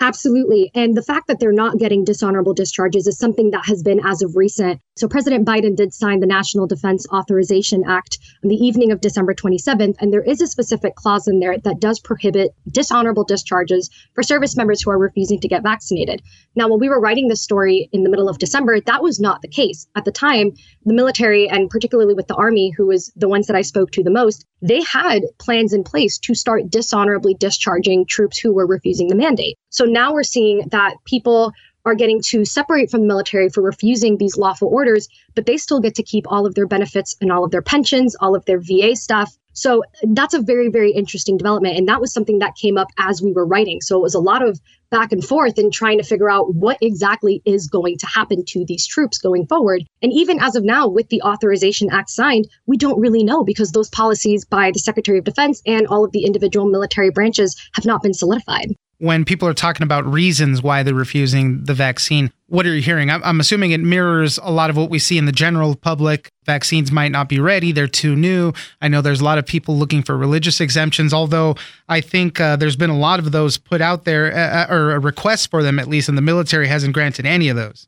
Absolutely. 0.00 0.70
And 0.76 0.96
the 0.96 1.02
fact 1.02 1.26
that 1.26 1.40
they're 1.40 1.50
not 1.50 1.78
getting 1.78 2.04
dishonorable 2.04 2.54
discharges 2.54 3.08
is 3.08 3.18
something 3.18 3.50
that 3.50 3.66
has 3.66 3.82
been 3.82 4.00
as 4.04 4.22
of 4.22 4.36
recent. 4.36 4.80
So 4.96 5.08
President 5.08 5.44
Biden 5.44 5.74
did 5.74 5.92
sign 5.92 6.20
the 6.20 6.26
National 6.26 6.68
Defense 6.68 7.04
Authorization 7.12 7.82
Act 7.84 8.18
on 8.44 8.48
the 8.48 8.56
evening 8.56 8.92
of 8.92 9.00
December 9.00 9.34
27th. 9.34 9.96
And 9.98 10.12
there 10.12 10.22
is 10.22 10.40
a 10.40 10.46
specific 10.46 10.94
clause 10.94 11.26
in 11.26 11.40
there 11.40 11.58
that 11.58 11.80
does 11.80 11.98
prohibit 11.98 12.52
dishonorable 12.70 13.24
discharges 13.24 13.90
for 14.14 14.22
service 14.22 14.56
members 14.56 14.82
who 14.82 14.90
are 14.92 14.98
refusing 14.98 15.40
to 15.40 15.48
get 15.48 15.64
vaccinated. 15.64 16.22
Now, 16.54 16.68
when 16.68 16.78
we 16.78 16.88
were 16.88 17.00
writing 17.00 17.26
this 17.26 17.42
story 17.42 17.88
in 17.92 18.04
the 18.04 18.10
middle 18.10 18.28
of 18.28 18.38
December, 18.38 18.80
that 18.80 19.02
was 19.02 19.18
not 19.18 19.42
the 19.42 19.48
case. 19.48 19.88
At 19.96 20.04
the 20.04 20.12
time, 20.12 20.52
the 20.84 20.94
military, 20.94 21.48
and 21.48 21.68
particularly 21.68 22.14
with 22.14 22.28
the 22.28 22.36
Army, 22.36 22.70
who 22.76 22.86
was 22.86 23.12
the 23.16 23.28
ones 23.28 23.48
that 23.48 23.56
I 23.56 23.62
spoke 23.62 23.90
to 23.92 24.04
the 24.04 24.10
most, 24.10 24.44
they 24.62 24.82
had 24.82 25.22
plans 25.38 25.72
in 25.72 25.84
place 25.84 26.18
to 26.18 26.34
start 26.34 26.70
dishonorably 26.70 27.34
discharging 27.34 28.06
troops 28.06 28.38
who 28.38 28.52
were 28.52 28.66
refusing 28.66 29.08
the 29.08 29.14
mandate. 29.14 29.56
So 29.70 29.84
now 29.84 30.12
we're 30.12 30.22
seeing 30.22 30.68
that 30.70 30.96
people 31.04 31.52
are 31.84 31.94
getting 31.94 32.20
to 32.20 32.44
separate 32.44 32.90
from 32.90 33.00
the 33.00 33.06
military 33.06 33.48
for 33.48 33.62
refusing 33.62 34.18
these 34.18 34.36
lawful 34.36 34.68
orders, 34.68 35.08
but 35.34 35.46
they 35.46 35.56
still 35.56 35.80
get 35.80 35.94
to 35.94 36.02
keep 36.02 36.24
all 36.28 36.44
of 36.44 36.54
their 36.54 36.66
benefits 36.66 37.16
and 37.20 37.32
all 37.32 37.44
of 37.44 37.50
their 37.50 37.62
pensions, 37.62 38.14
all 38.16 38.34
of 38.34 38.44
their 38.44 38.60
VA 38.60 38.94
stuff. 38.94 39.34
So 39.54 39.82
that's 40.02 40.34
a 40.34 40.42
very, 40.42 40.68
very 40.68 40.92
interesting 40.92 41.36
development. 41.36 41.76
And 41.76 41.88
that 41.88 42.00
was 42.00 42.12
something 42.12 42.38
that 42.38 42.54
came 42.54 42.76
up 42.78 42.88
as 42.98 43.22
we 43.22 43.32
were 43.32 43.46
writing. 43.46 43.80
So 43.80 43.96
it 43.96 44.02
was 44.02 44.14
a 44.14 44.20
lot 44.20 44.42
of 44.42 44.60
back 44.90 45.12
and 45.12 45.24
forth 45.24 45.58
and 45.58 45.72
trying 45.72 45.98
to 45.98 46.04
figure 46.04 46.30
out 46.30 46.54
what 46.54 46.78
exactly 46.80 47.42
is 47.44 47.66
going 47.66 47.98
to 47.98 48.06
happen 48.06 48.44
to 48.48 48.64
these 48.66 48.86
troops 48.86 49.18
going 49.18 49.46
forward. 49.46 49.84
And 50.00 50.12
even 50.12 50.38
as 50.40 50.54
of 50.56 50.64
now, 50.64 50.88
with 50.88 51.08
the 51.08 51.22
Authorization 51.22 51.88
Act 51.90 52.10
signed, 52.10 52.48
we 52.66 52.76
don't 52.76 53.00
really 53.00 53.24
know 53.24 53.42
because 53.42 53.72
those 53.72 53.90
policies 53.90 54.44
by 54.44 54.70
the 54.70 54.78
Secretary 54.78 55.18
of 55.18 55.24
Defense 55.24 55.60
and 55.66 55.86
all 55.86 56.04
of 56.04 56.12
the 56.12 56.24
individual 56.24 56.66
military 56.66 57.10
branches 57.10 57.56
have 57.74 57.84
not 57.84 58.02
been 58.02 58.14
solidified 58.14 58.74
when 58.98 59.24
people 59.24 59.46
are 59.46 59.54
talking 59.54 59.84
about 59.84 60.04
reasons 60.04 60.60
why 60.60 60.82
they're 60.82 60.94
refusing 60.94 61.62
the 61.64 61.74
vaccine, 61.74 62.32
what 62.48 62.66
are 62.66 62.74
you 62.74 62.82
hearing? 62.82 63.10
I'm, 63.10 63.38
assuming 63.40 63.70
it 63.70 63.80
mirrors 63.80 64.38
a 64.38 64.50
lot 64.50 64.70
of 64.70 64.76
what 64.76 64.90
we 64.90 64.98
see 64.98 65.18
in 65.18 65.26
the 65.26 65.32
general 65.32 65.76
public. 65.76 66.32
Vaccines 66.44 66.90
might 66.90 67.12
not 67.12 67.28
be 67.28 67.38
ready, 67.38 67.70
they're 67.70 67.86
too 67.86 68.16
new. 68.16 68.52
I 68.80 68.88
know 68.88 69.00
there's 69.00 69.20
a 69.20 69.24
lot 69.24 69.38
of 69.38 69.46
people 69.46 69.76
looking 69.76 70.02
for 70.02 70.16
religious 70.16 70.60
exemptions, 70.60 71.14
although 71.14 71.54
I 71.88 72.00
think 72.00 72.40
uh, 72.40 72.56
there's 72.56 72.76
been 72.76 72.90
a 72.90 72.98
lot 72.98 73.20
of 73.20 73.30
those 73.30 73.56
put 73.56 73.80
out 73.80 74.04
there, 74.04 74.34
uh, 74.34 74.64
uh 74.64 74.74
or 74.74 74.92
a 74.92 74.98
request 74.98 75.50
for 75.50 75.62
them 75.62 75.78
at 75.78 75.86
least, 75.86 76.08
and 76.08 76.18
the 76.18 76.22
military 76.22 76.66
hasn't 76.66 76.94
granted 76.94 77.24
any 77.24 77.48
of 77.48 77.56
those. 77.56 77.86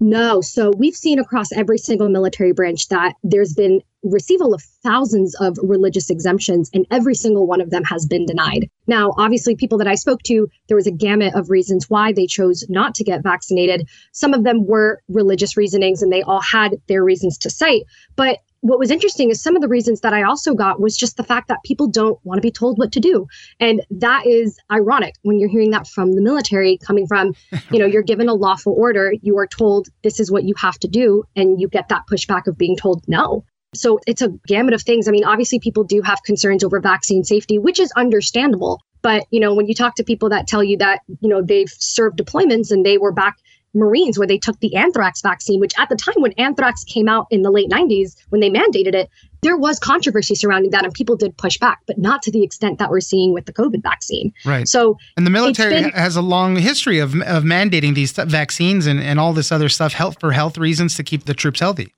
No. 0.00 0.40
So 0.40 0.72
we've 0.76 0.94
seen 0.94 1.18
across 1.18 1.52
every 1.52 1.78
single 1.78 2.08
military 2.08 2.52
branch 2.52 2.88
that 2.88 3.14
there's 3.22 3.54
been 3.54 3.80
receival 4.10 4.54
of 4.54 4.62
thousands 4.82 5.34
of 5.40 5.58
religious 5.62 6.10
exemptions, 6.10 6.70
and 6.72 6.86
every 6.90 7.14
single 7.14 7.46
one 7.46 7.60
of 7.60 7.70
them 7.70 7.84
has 7.84 8.06
been 8.06 8.26
denied. 8.26 8.68
Now, 8.86 9.12
obviously, 9.16 9.56
people 9.56 9.78
that 9.78 9.88
I 9.88 9.94
spoke 9.94 10.22
to, 10.24 10.48
there 10.68 10.76
was 10.76 10.86
a 10.86 10.92
gamut 10.92 11.34
of 11.34 11.50
reasons 11.50 11.90
why 11.90 12.12
they 12.12 12.26
chose 12.26 12.64
not 12.68 12.94
to 12.96 13.04
get 13.04 13.22
vaccinated. 13.22 13.88
Some 14.12 14.34
of 14.34 14.44
them 14.44 14.66
were 14.66 15.02
religious 15.08 15.56
reasonings, 15.56 16.02
and 16.02 16.12
they 16.12 16.22
all 16.22 16.40
had 16.40 16.76
their 16.88 17.04
reasons 17.04 17.38
to 17.38 17.50
cite. 17.50 17.82
But 18.16 18.40
what 18.60 18.78
was 18.78 18.90
interesting 18.90 19.30
is 19.30 19.40
some 19.40 19.54
of 19.54 19.62
the 19.62 19.68
reasons 19.68 20.00
that 20.00 20.12
I 20.12 20.22
also 20.22 20.54
got 20.54 20.80
was 20.80 20.96
just 20.96 21.16
the 21.16 21.22
fact 21.22 21.48
that 21.48 21.62
people 21.64 21.86
don't 21.86 22.18
want 22.24 22.38
to 22.38 22.42
be 22.42 22.50
told 22.50 22.78
what 22.78 22.92
to 22.92 23.00
do. 23.00 23.26
And 23.60 23.82
that 23.90 24.26
is 24.26 24.58
ironic 24.72 25.14
when 25.22 25.38
you're 25.38 25.48
hearing 25.48 25.70
that 25.70 25.86
from 25.86 26.14
the 26.14 26.22
military 26.22 26.78
coming 26.78 27.06
from, 27.06 27.34
you 27.70 27.78
know, 27.78 27.86
you're 27.86 28.02
given 28.02 28.28
a 28.28 28.34
lawful 28.34 28.74
order, 28.76 29.12
you 29.22 29.38
are 29.38 29.46
told 29.46 29.88
this 30.02 30.18
is 30.18 30.30
what 30.30 30.44
you 30.44 30.54
have 30.56 30.78
to 30.80 30.88
do, 30.88 31.24
and 31.36 31.60
you 31.60 31.68
get 31.68 31.88
that 31.88 32.02
pushback 32.10 32.46
of 32.46 32.58
being 32.58 32.76
told 32.76 33.04
no. 33.06 33.44
So 33.76 34.00
it's 34.06 34.22
a 34.22 34.28
gamut 34.46 34.74
of 34.74 34.82
things. 34.82 35.08
I 35.08 35.10
mean, 35.10 35.24
obviously, 35.24 35.58
people 35.58 35.84
do 35.84 36.02
have 36.02 36.22
concerns 36.22 36.64
over 36.64 36.80
vaccine 36.80 37.24
safety, 37.24 37.58
which 37.58 37.78
is 37.78 37.92
understandable. 37.92 38.82
But, 39.02 39.24
you 39.30 39.40
know, 39.40 39.54
when 39.54 39.66
you 39.68 39.74
talk 39.74 39.94
to 39.96 40.04
people 40.04 40.30
that 40.30 40.46
tell 40.46 40.64
you 40.64 40.78
that, 40.78 41.00
you 41.20 41.28
know, 41.28 41.42
they've 41.42 41.70
served 41.70 42.18
deployments 42.18 42.72
and 42.72 42.84
they 42.84 42.98
were 42.98 43.12
back 43.12 43.36
Marines 43.76 44.18
where 44.18 44.26
they 44.26 44.38
took 44.38 44.58
the 44.60 44.74
anthrax 44.74 45.20
vaccine, 45.20 45.60
which 45.60 45.72
at 45.78 45.88
the 45.88 45.96
time 45.96 46.14
when 46.16 46.32
anthrax 46.32 46.82
came 46.82 47.08
out 47.08 47.26
in 47.30 47.42
the 47.42 47.50
late 47.50 47.68
90s, 47.68 48.16
when 48.30 48.40
they 48.40 48.50
mandated 48.50 48.94
it, 48.94 49.10
there 49.42 49.56
was 49.56 49.78
controversy 49.78 50.34
surrounding 50.34 50.70
that 50.70 50.84
and 50.84 50.92
people 50.92 51.14
did 51.14 51.36
push 51.36 51.58
back, 51.58 51.80
but 51.86 51.98
not 51.98 52.22
to 52.22 52.32
the 52.32 52.42
extent 52.42 52.78
that 52.78 52.90
we're 52.90 53.00
seeing 53.00 53.32
with 53.32 53.46
the 53.46 53.52
COVID 53.52 53.82
vaccine. 53.82 54.32
Right. 54.44 54.66
So, 54.66 54.98
and 55.16 55.26
the 55.26 55.30
military 55.30 55.82
been, 55.82 55.90
has 55.90 56.16
a 56.16 56.22
long 56.22 56.56
history 56.56 56.98
of, 56.98 57.14
of 57.14 57.44
mandating 57.44 57.94
these 57.94 58.12
vaccines 58.12 58.86
and, 58.86 58.98
and 58.98 59.20
all 59.20 59.32
this 59.32 59.52
other 59.52 59.68
stuff 59.68 59.92
health, 59.92 60.18
for 60.18 60.32
health 60.32 60.58
reasons 60.58 60.96
to 60.96 61.04
keep 61.04 61.26
the 61.26 61.34
troops 61.34 61.60
healthy. 61.60 61.92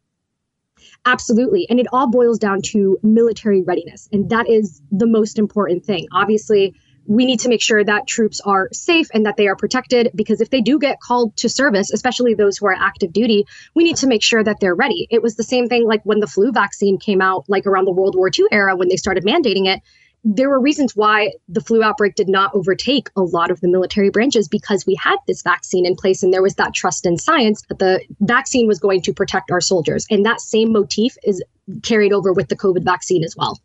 Absolutely. 1.04 1.66
And 1.70 1.80
it 1.80 1.86
all 1.92 2.10
boils 2.10 2.38
down 2.38 2.60
to 2.72 2.98
military 3.02 3.62
readiness. 3.62 4.08
And 4.12 4.30
that 4.30 4.48
is 4.48 4.82
the 4.90 5.06
most 5.06 5.38
important 5.38 5.84
thing. 5.84 6.06
Obviously, 6.12 6.74
we 7.08 7.24
need 7.24 7.40
to 7.40 7.48
make 7.48 7.62
sure 7.62 7.82
that 7.82 8.06
troops 8.06 8.40
are 8.42 8.68
safe 8.70 9.08
and 9.14 9.24
that 9.24 9.38
they 9.38 9.48
are 9.48 9.56
protected 9.56 10.10
because 10.14 10.42
if 10.42 10.50
they 10.50 10.60
do 10.60 10.78
get 10.78 11.00
called 11.00 11.34
to 11.38 11.48
service, 11.48 11.90
especially 11.90 12.34
those 12.34 12.58
who 12.58 12.66
are 12.66 12.74
active 12.74 13.14
duty, 13.14 13.46
we 13.74 13.82
need 13.82 13.96
to 13.96 14.06
make 14.06 14.22
sure 14.22 14.44
that 14.44 14.56
they're 14.60 14.74
ready. 14.74 15.06
It 15.10 15.22
was 15.22 15.34
the 15.34 15.42
same 15.42 15.68
thing 15.68 15.86
like 15.86 16.02
when 16.04 16.20
the 16.20 16.26
flu 16.26 16.52
vaccine 16.52 16.98
came 16.98 17.22
out, 17.22 17.46
like 17.48 17.66
around 17.66 17.86
the 17.86 17.92
World 17.92 18.14
War 18.14 18.28
II 18.28 18.44
era 18.52 18.76
when 18.76 18.88
they 18.88 18.96
started 18.96 19.24
mandating 19.24 19.66
it. 19.66 19.80
There 20.24 20.50
were 20.50 20.60
reasons 20.60 20.96
why 20.96 21.32
the 21.48 21.60
flu 21.60 21.82
outbreak 21.82 22.14
did 22.14 22.28
not 22.28 22.54
overtake 22.54 23.08
a 23.16 23.22
lot 23.22 23.50
of 23.50 23.60
the 23.60 23.68
military 23.68 24.10
branches 24.10 24.48
because 24.48 24.84
we 24.86 24.94
had 24.96 25.16
this 25.26 25.42
vaccine 25.42 25.86
in 25.86 25.94
place 25.94 26.22
and 26.22 26.32
there 26.32 26.42
was 26.42 26.56
that 26.56 26.74
trust 26.74 27.06
in 27.06 27.16
science 27.16 27.62
that 27.68 27.78
the 27.78 28.00
vaccine 28.20 28.66
was 28.66 28.78
going 28.78 29.00
to 29.02 29.12
protect 29.12 29.50
our 29.50 29.60
soldiers. 29.60 30.06
And 30.10 30.26
that 30.26 30.40
same 30.40 30.72
motif 30.72 31.16
is 31.22 31.42
carried 31.82 32.12
over 32.12 32.32
with 32.32 32.48
the 32.48 32.56
COVID 32.56 32.84
vaccine 32.84 33.24
as 33.24 33.36
well. 33.36 33.58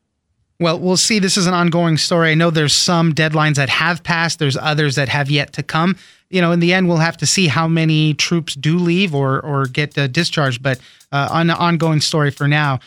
Well, 0.59 0.79
we'll 0.79 0.97
see. 0.97 1.19
This 1.19 1.35
is 1.35 1.47
an 1.47 1.53
ongoing 1.53 1.97
story. 1.97 2.31
I 2.31 2.35
know 2.35 2.49
there's 2.49 2.75
some 2.75 3.13
deadlines 3.13 3.55
that 3.55 3.69
have 3.69 4.03
passed, 4.03 4.39
there's 4.39 4.55
others 4.55 4.95
that 4.95 5.09
have 5.09 5.29
yet 5.29 5.53
to 5.53 5.63
come. 5.63 5.97
You 6.29 6.41
know, 6.41 6.51
in 6.51 6.59
the 6.59 6.73
end, 6.73 6.87
we'll 6.87 6.97
have 6.97 7.17
to 7.17 7.25
see 7.25 7.47
how 7.47 7.67
many 7.67 8.13
troops 8.13 8.55
do 8.55 8.77
leave 8.77 9.13
or, 9.13 9.41
or 9.41 9.65
get 9.65 9.97
uh, 9.97 10.07
discharged, 10.07 10.63
but 10.63 10.79
uh, 11.11 11.29
an 11.31 11.49
ongoing 11.49 12.01
story 12.01 12.31
for 12.31 12.47
now. 12.47 12.79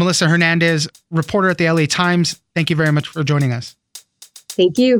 Melissa 0.00 0.28
Hernandez, 0.28 0.88
reporter 1.10 1.50
at 1.50 1.58
the 1.58 1.70
LA 1.70 1.84
Times, 1.84 2.40
thank 2.54 2.70
you 2.70 2.74
very 2.74 2.90
much 2.90 3.06
for 3.06 3.22
joining 3.22 3.52
us. 3.52 3.76
Thank 4.48 4.78
you. 4.78 4.98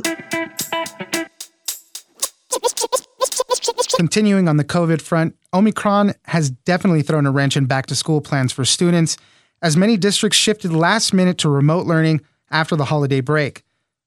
Continuing 3.97 4.47
on 4.47 4.57
the 4.57 4.63
COVID 4.63 5.01
front, 5.01 5.35
Omicron 5.55 6.13
has 6.25 6.51
definitely 6.51 7.01
thrown 7.01 7.25
a 7.25 7.31
wrench 7.31 7.57
in 7.57 7.65
back 7.65 7.87
to 7.87 7.95
school 7.95 8.21
plans 8.21 8.51
for 8.51 8.63
students 8.63 9.17
as 9.63 9.75
many 9.75 9.97
districts 9.97 10.37
shifted 10.37 10.71
last 10.71 11.13
minute 11.13 11.39
to 11.39 11.49
remote 11.49 11.87
learning 11.87 12.21
after 12.51 12.75
the 12.75 12.85
holiday 12.85 13.21
break. 13.21 13.63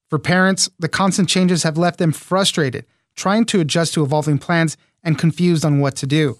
For 0.08 0.20
parents, 0.20 0.70
the 0.78 0.88
constant 0.88 1.28
changes 1.28 1.64
have 1.64 1.76
left 1.76 1.98
them 1.98 2.12
frustrated, 2.12 2.86
trying 3.16 3.46
to 3.46 3.60
adjust 3.60 3.94
to 3.94 4.04
evolving 4.04 4.38
plans 4.38 4.76
and 5.02 5.18
confused 5.18 5.64
on 5.64 5.80
what 5.80 5.96
to 5.96 6.06
do. 6.06 6.38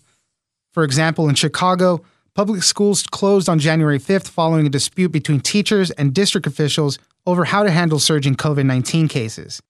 For 0.71 0.85
example, 0.85 1.29
in 1.29 1.35
Chicago, 1.35 2.05
public 2.35 2.65
schools 2.65 3.05
closed 3.05 3.49
on 3.49 3.59
January 3.59 3.99
5th 3.99 4.29
following 4.29 4.67
a 4.67 4.71
dispute 4.71 5.13
between 5.13 5.41
teachers 5.41 5.91
and 5.93 6.13
district 6.13 6.47
officials 6.47 6.99
over 7.27 7.45
how 7.45 7.63
to 7.63 7.71
handle 7.71 7.99
surging 7.99 8.35
COVID 8.35 8.67
19 8.67 9.09
cases. 9.09 9.63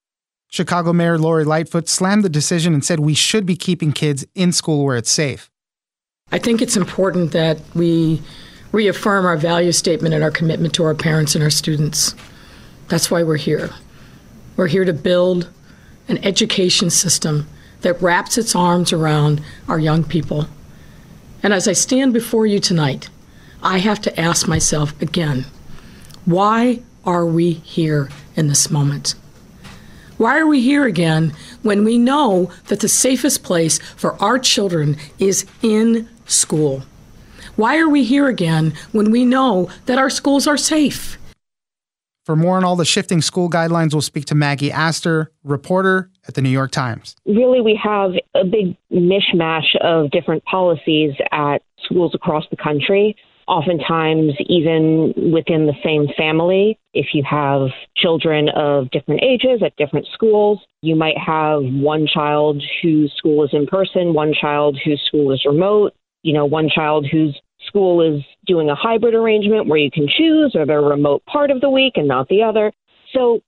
Chicago 0.48 0.92
Mayor 0.92 1.18
Lori 1.18 1.44
Lightfoot 1.44 1.88
slammed 1.88 2.24
the 2.24 2.28
decision 2.28 2.74
and 2.74 2.84
said 2.84 3.00
we 3.00 3.14
should 3.14 3.44
be 3.44 3.56
keeping 3.56 3.92
kids 3.92 4.24
in 4.34 4.52
school 4.52 4.84
where 4.84 4.96
it's 4.96 5.10
safe. 5.10 5.50
I 6.32 6.38
think 6.38 6.62
it's 6.62 6.76
important 6.76 7.32
that 7.32 7.60
we 7.74 8.22
reaffirm 8.72 9.26
our 9.26 9.36
value 9.36 9.72
statement 9.72 10.14
and 10.14 10.24
our 10.24 10.30
commitment 10.30 10.74
to 10.74 10.84
our 10.84 10.94
parents 10.94 11.34
and 11.34 11.44
our 11.44 11.50
students. 11.50 12.14
That's 12.88 13.10
why 13.10 13.22
we're 13.22 13.36
here. 13.36 13.70
We're 14.56 14.68
here 14.68 14.84
to 14.84 14.92
build 14.92 15.50
an 16.08 16.24
education 16.24 16.90
system 16.90 17.48
that 17.82 18.00
wraps 18.00 18.38
its 18.38 18.54
arms 18.54 18.92
around 18.92 19.42
our 19.68 19.78
young 19.78 20.04
people. 20.04 20.46
And 21.44 21.52
as 21.52 21.68
I 21.68 21.74
stand 21.74 22.14
before 22.14 22.46
you 22.46 22.58
tonight, 22.58 23.10
I 23.62 23.76
have 23.76 24.00
to 24.00 24.20
ask 24.20 24.48
myself 24.48 25.00
again 25.02 25.44
why 26.24 26.80
are 27.04 27.26
we 27.26 27.52
here 27.52 28.08
in 28.34 28.48
this 28.48 28.70
moment? 28.70 29.14
Why 30.16 30.38
are 30.38 30.46
we 30.46 30.62
here 30.62 30.86
again 30.86 31.34
when 31.60 31.84
we 31.84 31.98
know 31.98 32.50
that 32.68 32.80
the 32.80 32.88
safest 32.88 33.42
place 33.42 33.78
for 33.94 34.20
our 34.22 34.38
children 34.38 34.96
is 35.18 35.44
in 35.60 36.08
school? 36.24 36.82
Why 37.56 37.76
are 37.76 37.90
we 37.90 38.04
here 38.04 38.28
again 38.28 38.72
when 38.92 39.10
we 39.10 39.26
know 39.26 39.68
that 39.84 39.98
our 39.98 40.08
schools 40.08 40.46
are 40.46 40.56
safe? 40.56 41.18
For 42.24 42.36
more 42.36 42.56
on 42.56 42.64
all 42.64 42.74
the 42.74 42.86
shifting 42.86 43.20
school 43.20 43.50
guidelines, 43.50 43.92
we'll 43.92 44.00
speak 44.00 44.24
to 44.26 44.34
Maggie 44.34 44.72
Astor, 44.72 45.30
reporter 45.42 46.10
at 46.26 46.34
the 46.34 46.40
New 46.40 46.48
York 46.48 46.70
Times. 46.70 47.16
Really, 47.26 47.60
we 47.60 47.78
have 47.82 48.12
a 48.34 48.44
big 48.44 48.76
mishmash 48.90 49.76
of 49.82 50.10
different 50.10 50.42
policies 50.44 51.12
at 51.32 51.58
schools 51.84 52.14
across 52.14 52.44
the 52.50 52.56
country. 52.56 53.14
Oftentimes, 53.46 54.32
even 54.46 55.12
within 55.34 55.66
the 55.66 55.74
same 55.84 56.06
family, 56.16 56.78
if 56.94 57.08
you 57.12 57.22
have 57.28 57.68
children 57.94 58.48
of 58.56 58.90
different 58.90 59.22
ages 59.22 59.62
at 59.62 59.76
different 59.76 60.06
schools, 60.14 60.60
you 60.80 60.96
might 60.96 61.18
have 61.18 61.60
one 61.62 62.06
child 62.06 62.62
whose 62.80 63.12
school 63.18 63.44
is 63.44 63.50
in 63.52 63.66
person, 63.66 64.14
one 64.14 64.32
child 64.32 64.78
whose 64.82 65.02
school 65.06 65.30
is 65.30 65.44
remote, 65.44 65.92
you 66.22 66.32
know, 66.32 66.46
one 66.46 66.70
child 66.70 67.06
whose 67.06 67.38
school 67.66 68.00
is 68.02 68.22
doing 68.46 68.70
a 68.70 68.74
hybrid 68.74 69.14
arrangement 69.14 69.66
where 69.66 69.78
you 69.78 69.90
can 69.90 70.08
choose 70.08 70.52
or 70.54 70.66
they're 70.66 70.82
remote 70.82 71.24
part 71.26 71.50
of 71.50 71.60
the 71.60 71.70
week 71.70 71.94
and 71.96 72.08
not 72.08 72.28
the 72.28 72.42
other. 72.42 72.72
So 73.12 73.40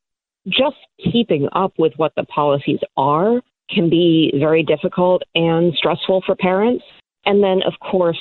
just 0.48 0.76
keeping 1.12 1.48
up 1.52 1.72
with 1.78 1.92
what 1.96 2.12
the 2.16 2.24
policies 2.24 2.80
are 2.96 3.40
can 3.68 3.90
be 3.90 4.32
very 4.38 4.62
difficult 4.62 5.22
and 5.34 5.74
stressful 5.74 6.22
for 6.24 6.36
parents. 6.36 6.84
And 7.24 7.42
then, 7.42 7.60
of 7.66 7.74
course, 7.80 8.20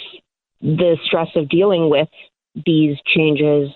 the 0.62 0.98
stress 1.06 1.30
of 1.36 1.50
dealing 1.50 1.90
with 1.90 2.10
these 2.66 2.98
changes 3.16 3.70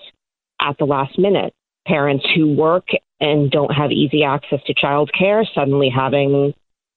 at 0.60 0.76
the 0.78 0.84
last 0.84 1.18
minute. 1.18 1.54
Parents 1.86 2.24
who 2.34 2.54
work 2.54 2.88
and 3.20 3.50
don't 3.50 3.72
have 3.72 3.92
easy 3.92 4.24
access 4.24 4.60
to 4.66 4.74
childcare 4.74 5.44
suddenly 5.54 5.90
having 5.94 6.52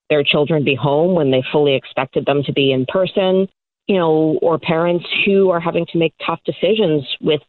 their 0.09 0.23
children 0.23 0.63
be 0.63 0.75
home 0.75 1.15
when 1.15 1.31
they 1.31 1.43
fully 1.51 1.75
expected 1.75 2.25
them 2.25 2.43
to 2.43 2.53
be 2.53 2.71
in 2.71 2.85
person 2.87 3.47
you 3.87 3.97
know, 3.97 4.39
or 4.41 4.57
parents 4.59 5.05
who 5.25 5.49
are 5.49 5.59
having 5.59 5.85
to 5.91 5.97
make 5.97 6.13
tough 6.25 6.39
decisions 6.45 7.05
with 7.21 7.41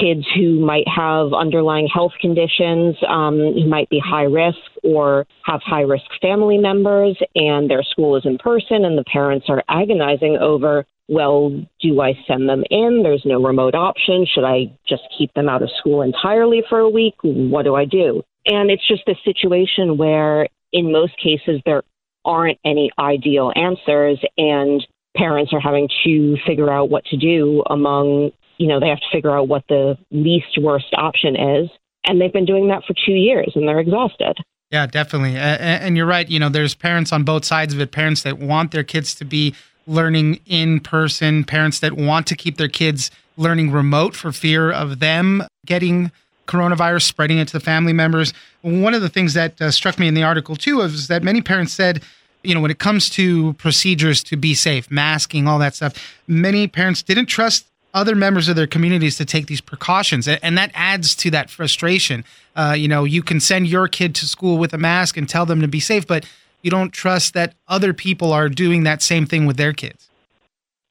kids 0.00 0.26
who 0.36 0.60
might 0.60 0.86
have 0.86 1.32
underlying 1.32 1.88
health 1.92 2.12
conditions, 2.20 2.94
um, 3.08 3.38
who 3.38 3.66
might 3.66 3.88
be 3.88 3.98
high 3.98 4.24
risk 4.24 4.58
or 4.84 5.26
have 5.44 5.60
high 5.64 5.80
risk 5.80 6.04
family 6.20 6.58
members, 6.58 7.16
and 7.34 7.70
their 7.70 7.82
school 7.82 8.16
is 8.16 8.26
in 8.26 8.36
person, 8.38 8.84
and 8.84 8.98
the 8.98 9.04
parents 9.04 9.46
are 9.48 9.62
agonizing 9.68 10.36
over 10.40 10.84
well, 11.08 11.50
do 11.80 12.00
I 12.02 12.12
send 12.26 12.48
them 12.48 12.64
in? 12.70 13.02
There's 13.02 13.22
no 13.24 13.42
remote 13.42 13.74
option. 13.74 14.26
Should 14.26 14.44
I 14.44 14.76
just 14.86 15.02
keep 15.16 15.32
them 15.32 15.48
out 15.48 15.62
of 15.62 15.70
school 15.78 16.02
entirely 16.02 16.62
for 16.68 16.80
a 16.80 16.88
week? 16.88 17.14
What 17.22 17.64
do 17.64 17.74
I 17.74 17.86
do? 17.86 18.22
And 18.44 18.70
it's 18.70 18.86
just 18.86 19.08
a 19.08 19.14
situation 19.24 19.96
where, 19.96 20.48
in 20.72 20.92
most 20.92 21.14
cases, 21.16 21.62
there 21.64 21.82
aren't 22.24 22.58
any 22.64 22.90
ideal 22.98 23.52
answers, 23.56 24.18
and 24.36 24.86
parents 25.18 25.52
are 25.52 25.60
having 25.60 25.88
to 26.04 26.36
figure 26.46 26.70
out 26.70 26.88
what 26.88 27.04
to 27.06 27.16
do 27.16 27.62
among, 27.68 28.30
you 28.58 28.68
know, 28.68 28.80
they 28.80 28.88
have 28.88 29.00
to 29.00 29.06
figure 29.12 29.36
out 29.36 29.48
what 29.48 29.64
the 29.68 29.98
least 30.10 30.56
worst 30.60 30.86
option 30.94 31.36
is. 31.36 31.68
And 32.04 32.20
they've 32.20 32.32
been 32.32 32.46
doing 32.46 32.68
that 32.68 32.84
for 32.86 32.94
two 33.04 33.12
years 33.12 33.52
and 33.54 33.68
they're 33.68 33.80
exhausted. 33.80 34.38
Yeah, 34.70 34.86
definitely. 34.86 35.36
And 35.36 35.96
you're 35.96 36.06
right. 36.06 36.28
You 36.28 36.38
know, 36.38 36.48
there's 36.48 36.74
parents 36.74 37.12
on 37.12 37.24
both 37.24 37.44
sides 37.44 37.74
of 37.74 37.80
it 37.80 37.90
parents 37.90 38.22
that 38.22 38.38
want 38.38 38.70
their 38.70 38.84
kids 38.84 39.14
to 39.16 39.24
be 39.24 39.54
learning 39.86 40.40
in 40.46 40.80
person, 40.80 41.44
parents 41.44 41.80
that 41.80 41.94
want 41.94 42.26
to 42.28 42.36
keep 42.36 42.56
their 42.58 42.68
kids 42.68 43.10
learning 43.36 43.70
remote 43.70 44.14
for 44.14 44.32
fear 44.32 44.70
of 44.70 44.98
them 44.98 45.42
getting 45.64 46.10
coronavirus, 46.46 47.02
spreading 47.02 47.38
it 47.38 47.48
to 47.48 47.54
the 47.54 47.60
family 47.60 47.92
members. 47.92 48.32
One 48.62 48.94
of 48.94 49.00
the 49.00 49.08
things 49.08 49.34
that 49.34 49.60
uh, 49.60 49.70
struck 49.70 49.98
me 49.98 50.08
in 50.08 50.14
the 50.14 50.22
article, 50.22 50.56
too, 50.56 50.80
is 50.80 51.08
that 51.08 51.22
many 51.22 51.40
parents 51.40 51.72
said, 51.72 52.02
you 52.48 52.54
know, 52.54 52.62
when 52.62 52.70
it 52.70 52.78
comes 52.78 53.10
to 53.10 53.52
procedures 53.54 54.24
to 54.24 54.34
be 54.34 54.54
safe, 54.54 54.90
masking, 54.90 55.46
all 55.46 55.58
that 55.58 55.74
stuff, 55.74 56.16
many 56.26 56.66
parents 56.66 57.02
didn't 57.02 57.26
trust 57.26 57.66
other 57.92 58.14
members 58.14 58.48
of 58.48 58.56
their 58.56 58.66
communities 58.66 59.18
to 59.18 59.26
take 59.26 59.48
these 59.48 59.60
precautions. 59.60 60.26
And 60.26 60.56
that 60.56 60.70
adds 60.72 61.14
to 61.16 61.30
that 61.30 61.50
frustration. 61.50 62.24
Uh, 62.56 62.74
you 62.76 62.88
know, 62.88 63.04
you 63.04 63.22
can 63.22 63.38
send 63.38 63.66
your 63.66 63.86
kid 63.86 64.14
to 64.16 64.26
school 64.26 64.56
with 64.56 64.72
a 64.72 64.78
mask 64.78 65.18
and 65.18 65.28
tell 65.28 65.44
them 65.44 65.60
to 65.60 65.68
be 65.68 65.78
safe, 65.78 66.06
but 66.06 66.24
you 66.62 66.70
don't 66.70 66.90
trust 66.90 67.34
that 67.34 67.54
other 67.68 67.92
people 67.92 68.32
are 68.32 68.48
doing 68.48 68.82
that 68.84 69.02
same 69.02 69.26
thing 69.26 69.44
with 69.44 69.58
their 69.58 69.74
kids. 69.74 70.08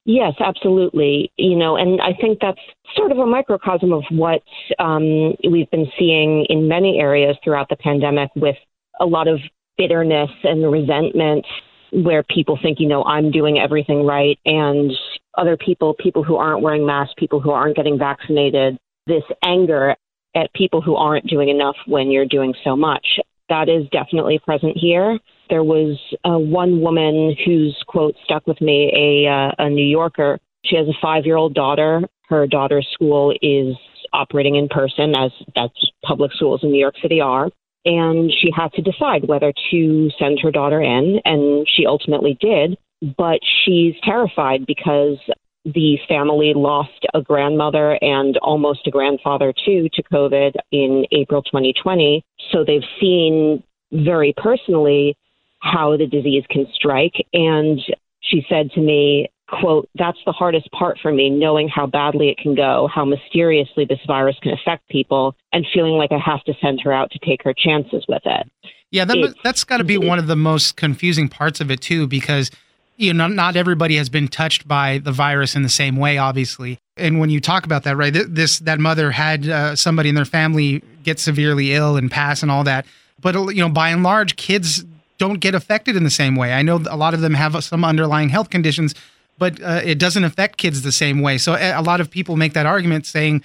Yes, 0.06 0.34
absolutely. 0.40 1.32
You 1.38 1.56
know, 1.56 1.76
and 1.76 2.00
I 2.02 2.14
think 2.14 2.38
that's 2.40 2.62
sort 2.96 3.12
of 3.12 3.18
a 3.18 3.26
microcosm 3.26 3.92
of 3.92 4.04
what 4.12 4.44
um, 4.78 5.36
we've 5.50 5.70
been 5.72 5.92
seeing 5.98 6.46
in 6.50 6.68
many 6.68 7.00
areas 7.00 7.36
throughout 7.44 7.70
the 7.70 7.76
pandemic 7.76 8.30
with 8.36 8.56
a 9.00 9.06
lot 9.06 9.28
of 9.28 9.40
bitterness 9.78 10.30
and 10.44 10.72
resentment 10.72 11.46
where 11.92 12.24
people 12.24 12.60
think, 12.62 12.80
you 12.80 12.88
know, 12.88 13.04
I'm 13.04 13.32
doing 13.32 13.60
everything 13.60 14.06
right 14.06 14.38
and 14.46 14.92
other 15.38 15.58
people, 15.58 15.96
people 16.00 16.24
who 16.24 16.36
aren't 16.36 16.62
wearing 16.62 16.86
masks, 16.86 17.14
people 17.18 17.40
who 17.40 17.52
aren't 17.52 17.76
getting 17.76 17.98
vaccinated, 17.98 18.78
this 19.06 19.24
anger 19.44 19.96
at 20.36 20.52
people 20.54 20.82
who 20.82 20.96
aren't 20.96 21.28
doing 21.28 21.50
enough 21.50 21.76
when 21.86 22.12
you're 22.12 22.26
doing 22.26 22.54
so 22.64 22.76
much. 22.76 23.06
That 23.50 23.70
is 23.70 23.88
definitely 23.92 24.40
present 24.40 24.76
here. 24.76 25.18
There 25.50 25.64
was 25.64 25.98
uh, 26.26 26.38
one 26.38 26.82
woman 26.82 27.36
whose 27.46 27.82
quote 27.88 28.16
stuck 28.26 28.46
with 28.46 28.60
me, 28.60 28.92
a, 28.94 29.30
uh, 29.32 29.52
a 29.58 29.70
New 29.70 29.86
Yorker. 29.86 30.40
She 30.66 30.76
has 30.76 30.88
a 30.88 30.98
five 31.02 31.26
year 31.26 31.38
old 31.38 31.54
daughter. 31.54 32.02
Her 32.28 32.46
daughter's 32.46 32.88
school 32.92 33.34
is 33.42 33.76
operating 34.12 34.56
in 34.56 34.68
person, 34.68 35.16
as 35.16 35.32
that's 35.56 35.92
public 36.04 36.32
schools 36.34 36.62
in 36.64 36.72
New 36.72 36.80
York 36.80 36.96
City 37.02 37.22
are. 37.22 37.50
And 37.86 38.32
she 38.32 38.52
had 38.56 38.74
to 38.74 38.82
decide 38.82 39.28
whether 39.28 39.54
to 39.72 40.10
send 40.20 40.40
her 40.42 40.52
daughter 40.52 40.82
in, 40.82 41.20
and 41.24 41.68
she 41.76 41.86
ultimately 41.86 42.38
did. 42.40 42.78
But 43.18 43.40
she's 43.64 43.94
terrified 44.04 44.66
because 44.66 45.18
the 45.64 45.98
family 46.08 46.54
lost 46.56 47.06
a 47.14 47.22
grandmother 47.22 47.98
and 48.02 48.38
almost 48.38 48.88
a 48.88 48.92
grandfather 48.92 49.54
too 49.66 49.90
to 49.94 50.04
COVID 50.04 50.54
in 50.72 51.06
April 51.12 51.44
2020. 51.44 52.24
So 52.52 52.64
they've 52.66 52.82
seen 53.00 53.64
very 53.92 54.34
personally 54.36 55.18
how 55.60 55.98
the 55.98 56.08
disease 56.08 56.44
can 56.50 56.68
strike. 56.74 57.14
And 57.34 57.80
she 58.22 58.46
said 58.50 58.72
to 58.72 58.82
me, 58.82 59.30
quote, 59.48 59.90
that's 59.96 60.18
the 60.26 60.32
hardest 60.32 60.72
part 60.72 60.98
for 61.02 61.12
me, 61.12 61.30
knowing 61.30 61.70
how 61.70 61.86
badly 61.86 62.30
it 62.30 62.38
can 62.38 62.56
go, 62.56 62.90
how 62.94 63.06
mysteriously 63.06 63.86
this 63.86 64.00
virus 64.06 64.36
can 64.42 64.52
affect 64.54 64.88
people, 64.90 65.36
and 65.54 65.66
feeling 65.74 65.94
like 65.94 66.12
I 66.12 66.20
have 66.20 66.44
to 66.46 66.54
send 66.62 66.82
her 66.82 66.92
out 66.92 67.12
to 67.12 67.20
take 67.20 67.44
her 67.44 67.54
chances 67.54 68.06
with 68.08 68.24
it. 68.26 68.50
Yeah, 68.92 69.06
that, 69.06 69.36
that's 69.44 69.64
got 69.64 69.78
to 69.78 69.84
be 69.84 69.98
one 69.98 70.20
of 70.20 70.28
the 70.28 70.36
most 70.36 70.78
confusing 70.78 71.28
parts 71.28 71.60
of 71.60 71.70
it, 71.72 71.82
too, 71.82 72.08
because 72.08 72.52
you 72.98 73.14
know, 73.14 73.28
not, 73.28 73.36
not 73.36 73.56
everybody 73.56 73.96
has 73.96 74.10
been 74.10 74.28
touched 74.28 74.68
by 74.68 74.98
the 74.98 75.12
virus 75.12 75.56
in 75.56 75.62
the 75.62 75.70
same 75.70 75.96
way, 75.96 76.18
obviously. 76.18 76.80
And 76.98 77.20
when 77.20 77.30
you 77.30 77.40
talk 77.40 77.64
about 77.64 77.84
that, 77.84 77.96
right, 77.96 78.12
this 78.12 78.60
that 78.60 78.80
mother 78.80 79.12
had 79.12 79.48
uh, 79.48 79.76
somebody 79.76 80.10
in 80.10 80.16
their 80.16 80.26
family 80.26 80.84
get 81.04 81.20
severely 81.20 81.74
ill 81.74 81.96
and 81.96 82.10
pass 82.12 82.42
and 82.42 82.52
all 82.52 82.64
that. 82.64 82.86
But 83.22 83.36
you 83.36 83.62
know, 83.62 83.70
by 83.70 83.90
and 83.90 84.04
large, 84.04 84.36
kids 84.36 84.84
don't 85.20 85.40
get 85.40 85.56
affected 85.56 85.96
in 85.96 86.04
the 86.04 86.10
same 86.10 86.36
way. 86.36 86.54
I 86.54 86.64
know 86.64 86.82
a 86.90 86.98
lot 86.98 87.14
of 87.14 87.22
them 87.22 87.36
have 87.36 87.64
some 87.64 87.86
underlying 87.86 88.30
health 88.30 88.50
conditions, 88.50 88.96
but 89.38 89.62
uh, 89.62 89.82
it 89.84 90.00
doesn't 90.00 90.24
affect 90.24 90.58
kids 90.58 90.82
the 90.82 90.92
same 90.92 91.22
way. 91.22 91.38
So 91.38 91.54
a 91.54 91.82
lot 91.82 92.02
of 92.02 92.10
people 92.10 92.36
make 92.36 92.54
that 92.54 92.66
argument 92.66 93.06
saying, 93.06 93.44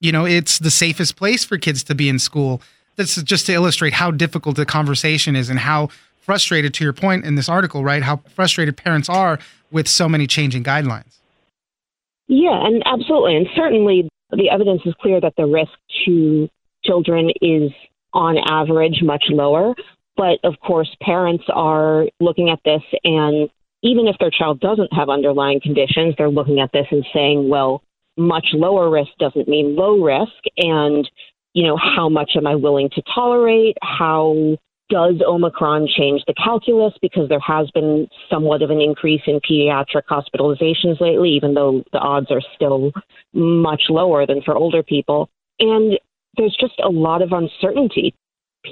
you 0.00 0.12
know, 0.12 0.24
it's 0.24 0.58
the 0.58 0.70
safest 0.70 1.16
place 1.16 1.44
for 1.44 1.58
kids 1.58 1.82
to 1.84 1.94
be 1.94 2.08
in 2.08 2.18
school. 2.18 2.60
This 2.96 3.16
is 3.16 3.24
just 3.24 3.46
to 3.46 3.52
illustrate 3.52 3.94
how 3.94 4.10
difficult 4.10 4.56
the 4.56 4.66
conversation 4.66 5.36
is 5.36 5.48
and 5.48 5.58
how 5.58 5.88
frustrated, 6.20 6.74
to 6.74 6.84
your 6.84 6.92
point 6.92 7.24
in 7.24 7.34
this 7.34 7.48
article, 7.48 7.82
right? 7.82 8.02
How 8.02 8.18
frustrated 8.34 8.76
parents 8.76 9.08
are 9.08 9.38
with 9.70 9.88
so 9.88 10.08
many 10.08 10.26
changing 10.26 10.64
guidelines. 10.64 11.16
Yeah, 12.28 12.64
and 12.64 12.82
absolutely. 12.86 13.36
And 13.36 13.46
certainly 13.56 14.08
the 14.30 14.50
evidence 14.50 14.82
is 14.84 14.94
clear 15.00 15.20
that 15.20 15.34
the 15.36 15.46
risk 15.46 15.72
to 16.04 16.48
children 16.84 17.30
is 17.40 17.72
on 18.12 18.38
average 18.38 19.02
much 19.02 19.24
lower. 19.28 19.74
But 20.16 20.38
of 20.44 20.60
course, 20.60 20.94
parents 21.02 21.44
are 21.48 22.06
looking 22.20 22.50
at 22.50 22.60
this, 22.64 22.82
and 23.04 23.48
even 23.82 24.06
if 24.06 24.16
their 24.18 24.30
child 24.30 24.60
doesn't 24.60 24.92
have 24.92 25.08
underlying 25.08 25.60
conditions, 25.60 26.14
they're 26.16 26.28
looking 26.28 26.60
at 26.60 26.72
this 26.72 26.86
and 26.90 27.04
saying, 27.14 27.48
well, 27.48 27.82
much 28.16 28.48
lower 28.52 28.90
risk 28.90 29.10
doesn't 29.18 29.48
mean 29.48 29.76
low 29.76 30.02
risk. 30.02 30.32
And, 30.58 31.08
you 31.54 31.66
know, 31.66 31.76
how 31.76 32.08
much 32.08 32.32
am 32.36 32.46
I 32.46 32.54
willing 32.54 32.90
to 32.90 33.02
tolerate? 33.14 33.76
How 33.82 34.56
does 34.90 35.14
Omicron 35.26 35.88
change 35.96 36.22
the 36.26 36.34
calculus? 36.34 36.92
Because 37.00 37.28
there 37.28 37.40
has 37.40 37.70
been 37.70 38.08
somewhat 38.28 38.60
of 38.62 38.70
an 38.70 38.80
increase 38.80 39.22
in 39.26 39.40
pediatric 39.40 40.02
hospitalizations 40.10 41.00
lately, 41.00 41.30
even 41.30 41.54
though 41.54 41.82
the 41.92 41.98
odds 41.98 42.30
are 42.30 42.42
still 42.54 42.92
much 43.32 43.82
lower 43.88 44.26
than 44.26 44.42
for 44.42 44.56
older 44.56 44.82
people. 44.82 45.30
And 45.58 45.98
there's 46.36 46.56
just 46.60 46.74
a 46.82 46.88
lot 46.88 47.22
of 47.22 47.32
uncertainty. 47.32 48.14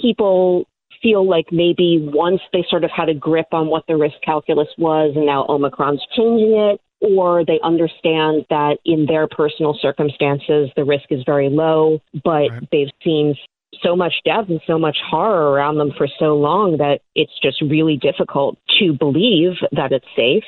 People 0.03 0.67
feel 1.03 1.29
like 1.29 1.47
maybe 1.53 1.99
once 2.13 2.41
they 2.53 2.65
sort 2.69 2.85
of 2.85 2.91
had 2.91 3.09
a 3.09 3.15
grip 3.15 3.47
on 3.53 3.69
what 3.69 3.85
the 3.87 3.97
risk 3.97 4.17
calculus 4.25 4.69
was 4.79 5.13
and 5.17 5.27
now 5.27 5.47
Omicron's 5.49 6.05
changing 6.17 6.53
it, 6.53 6.81
or 7.01 7.45
they 7.45 7.61
understand 7.63 8.45
that 8.51 8.79
in 8.85 9.07
their 9.07 9.29
personal 9.29 9.79
circumstances 9.81 10.71
the 10.77 10.85
risk 10.85 11.05
is 11.11 11.23
very 11.25 11.49
low, 11.49 12.01
but 12.25 12.51
right. 12.51 12.69
they've 12.73 12.91
seen 13.05 13.35
so 13.83 13.95
much 13.95 14.15
death 14.25 14.47
and 14.49 14.61
so 14.67 14.79
much 14.79 14.97
horror 15.09 15.53
around 15.53 15.79
them 15.79 15.93
for 15.97 16.09
so 16.19 16.37
long 16.37 16.79
that 16.79 17.01
it's 17.15 17.39
just 17.43 17.61
really 17.61 17.97
difficult 17.97 18.59
to 18.79 18.93
believe 18.93 19.53
that 19.73 19.93
it's 19.93 20.07
safe. 20.17 20.45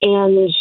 And 0.00 0.52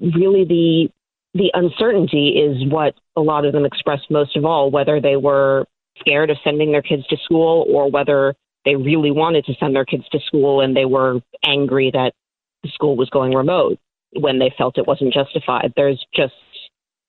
really 0.00 0.44
the 0.44 0.88
the 1.34 1.50
uncertainty 1.54 2.30
is 2.30 2.70
what 2.72 2.94
a 3.14 3.20
lot 3.20 3.44
of 3.44 3.52
them 3.52 3.64
expressed 3.64 4.10
most 4.10 4.36
of 4.36 4.44
all, 4.44 4.70
whether 4.70 5.00
they 5.00 5.16
were 5.16 5.66
scared 6.00 6.30
of 6.30 6.38
sending 6.42 6.72
their 6.72 6.82
kids 6.82 7.06
to 7.08 7.16
school 7.24 7.66
or 7.68 7.90
whether 7.90 8.34
they 8.68 8.76
really 8.76 9.10
wanted 9.10 9.46
to 9.46 9.54
send 9.54 9.74
their 9.74 9.86
kids 9.86 10.06
to 10.10 10.20
school 10.20 10.60
and 10.60 10.76
they 10.76 10.84
were 10.84 11.20
angry 11.42 11.90
that 11.90 12.12
the 12.62 12.68
school 12.68 12.96
was 12.96 13.08
going 13.08 13.32
remote 13.32 13.78
when 14.12 14.38
they 14.38 14.52
felt 14.58 14.76
it 14.76 14.86
wasn't 14.86 15.14
justified. 15.14 15.72
There's 15.74 16.04
just 16.14 16.34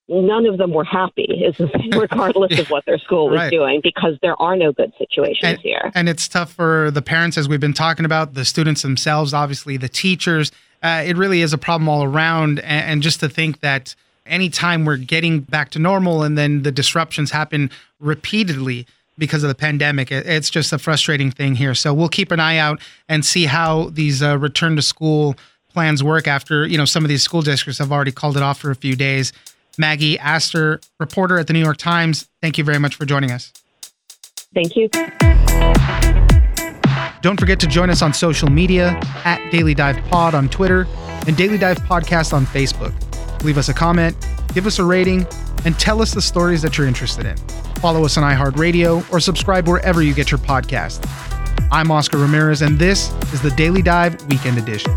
none 0.07 0.45
of 0.45 0.57
them 0.57 0.71
were 0.71 0.85
happy, 0.85 1.43
regardless 1.91 2.51
yeah. 2.51 2.61
of 2.61 2.69
what 2.69 2.85
their 2.85 2.97
school 2.97 3.29
was 3.29 3.39
right. 3.39 3.51
doing, 3.51 3.81
because 3.83 4.17
there 4.21 4.41
are 4.41 4.55
no 4.55 4.71
good 4.71 4.93
situations 4.97 5.43
and, 5.43 5.59
here. 5.59 5.91
And 5.93 6.07
it's 6.07 6.29
tough 6.29 6.53
for 6.53 6.91
the 6.91 7.01
parents, 7.01 7.37
as 7.37 7.49
we've 7.49 7.59
been 7.59 7.73
talking 7.73 8.05
about, 8.05 8.35
the 8.35 8.45
students 8.45 8.81
themselves, 8.81 9.33
obviously, 9.33 9.75
the 9.75 9.89
teachers. 9.89 10.53
Uh, 10.81 11.03
it 11.05 11.17
really 11.17 11.41
is 11.41 11.51
a 11.51 11.57
problem 11.57 11.89
all 11.89 12.05
around. 12.05 12.59
And, 12.59 12.85
and 12.85 13.03
just 13.03 13.19
to 13.19 13.27
think 13.27 13.59
that 13.59 13.95
anytime 14.25 14.85
we're 14.85 14.97
getting 14.97 15.41
back 15.41 15.71
to 15.71 15.79
normal 15.79 16.23
and 16.23 16.37
then 16.37 16.63
the 16.63 16.71
disruptions 16.71 17.31
happen 17.31 17.69
repeatedly, 17.99 18.87
because 19.19 19.43
of 19.43 19.49
the 19.49 19.55
pandemic. 19.55 20.11
It's 20.11 20.49
just 20.49 20.73
a 20.73 20.79
frustrating 20.79 21.29
thing 21.29 21.55
here. 21.55 21.75
So 21.75 21.93
we'll 21.93 22.09
keep 22.09 22.31
an 22.31 22.39
eye 22.39 22.57
out 22.57 22.81
and 23.07 23.23
see 23.23 23.45
how 23.45 23.89
these 23.89 24.23
uh, 24.23 24.37
return 24.37 24.75
to 24.77 24.81
school 24.81 25.35
plans 25.71 26.03
work 26.03 26.27
after, 26.27 26.65
you 26.65 26.77
know, 26.77 26.85
some 26.85 27.05
of 27.05 27.09
these 27.09 27.21
school 27.21 27.41
districts 27.41 27.77
have 27.77 27.91
already 27.91 28.11
called 28.11 28.37
it 28.37 28.43
off 28.43 28.59
for 28.59 28.71
a 28.71 28.75
few 28.75 28.95
days. 28.95 29.31
Maggie 29.77 30.17
Astor, 30.17 30.79
reporter 30.99 31.37
at 31.37 31.47
the 31.47 31.53
New 31.53 31.63
York 31.63 31.77
Times, 31.77 32.27
thank 32.41 32.57
you 32.57 32.63
very 32.63 32.79
much 32.79 32.95
for 32.95 33.05
joining 33.05 33.31
us. 33.31 33.53
Thank 34.53 34.75
you. 34.75 34.89
Don't 37.21 37.39
forget 37.39 37.59
to 37.59 37.67
join 37.67 37.89
us 37.89 38.01
on 38.01 38.13
social 38.13 38.49
media 38.49 38.99
at 39.25 39.51
Daily 39.51 39.73
Dive 39.73 39.97
Pod 40.05 40.33
on 40.33 40.49
Twitter 40.49 40.87
and 41.27 41.35
Daily 41.37 41.57
Dive 41.57 41.77
Podcast 41.79 42.33
on 42.33 42.45
Facebook. 42.45 42.93
Leave 43.43 43.57
us 43.57 43.69
a 43.69 43.73
comment, 43.73 44.15
give 44.53 44.67
us 44.67 44.79
a 44.79 44.83
rating, 44.83 45.25
and 45.65 45.77
tell 45.79 46.01
us 46.01 46.13
the 46.13 46.21
stories 46.21 46.61
that 46.61 46.77
you're 46.77 46.87
interested 46.87 47.25
in. 47.25 47.37
Follow 47.79 48.03
us 48.05 48.17
on 48.17 48.23
iHeartRadio 48.23 49.11
or 49.11 49.19
subscribe 49.19 49.67
wherever 49.67 50.01
you 50.01 50.13
get 50.13 50.31
your 50.31 50.39
podcast. 50.39 51.05
I'm 51.71 51.91
Oscar 51.91 52.17
Ramirez, 52.17 52.61
and 52.61 52.77
this 52.77 53.11
is 53.33 53.41
the 53.41 53.51
Daily 53.51 53.81
Dive 53.81 54.21
Weekend 54.27 54.57
Edition. 54.57 54.91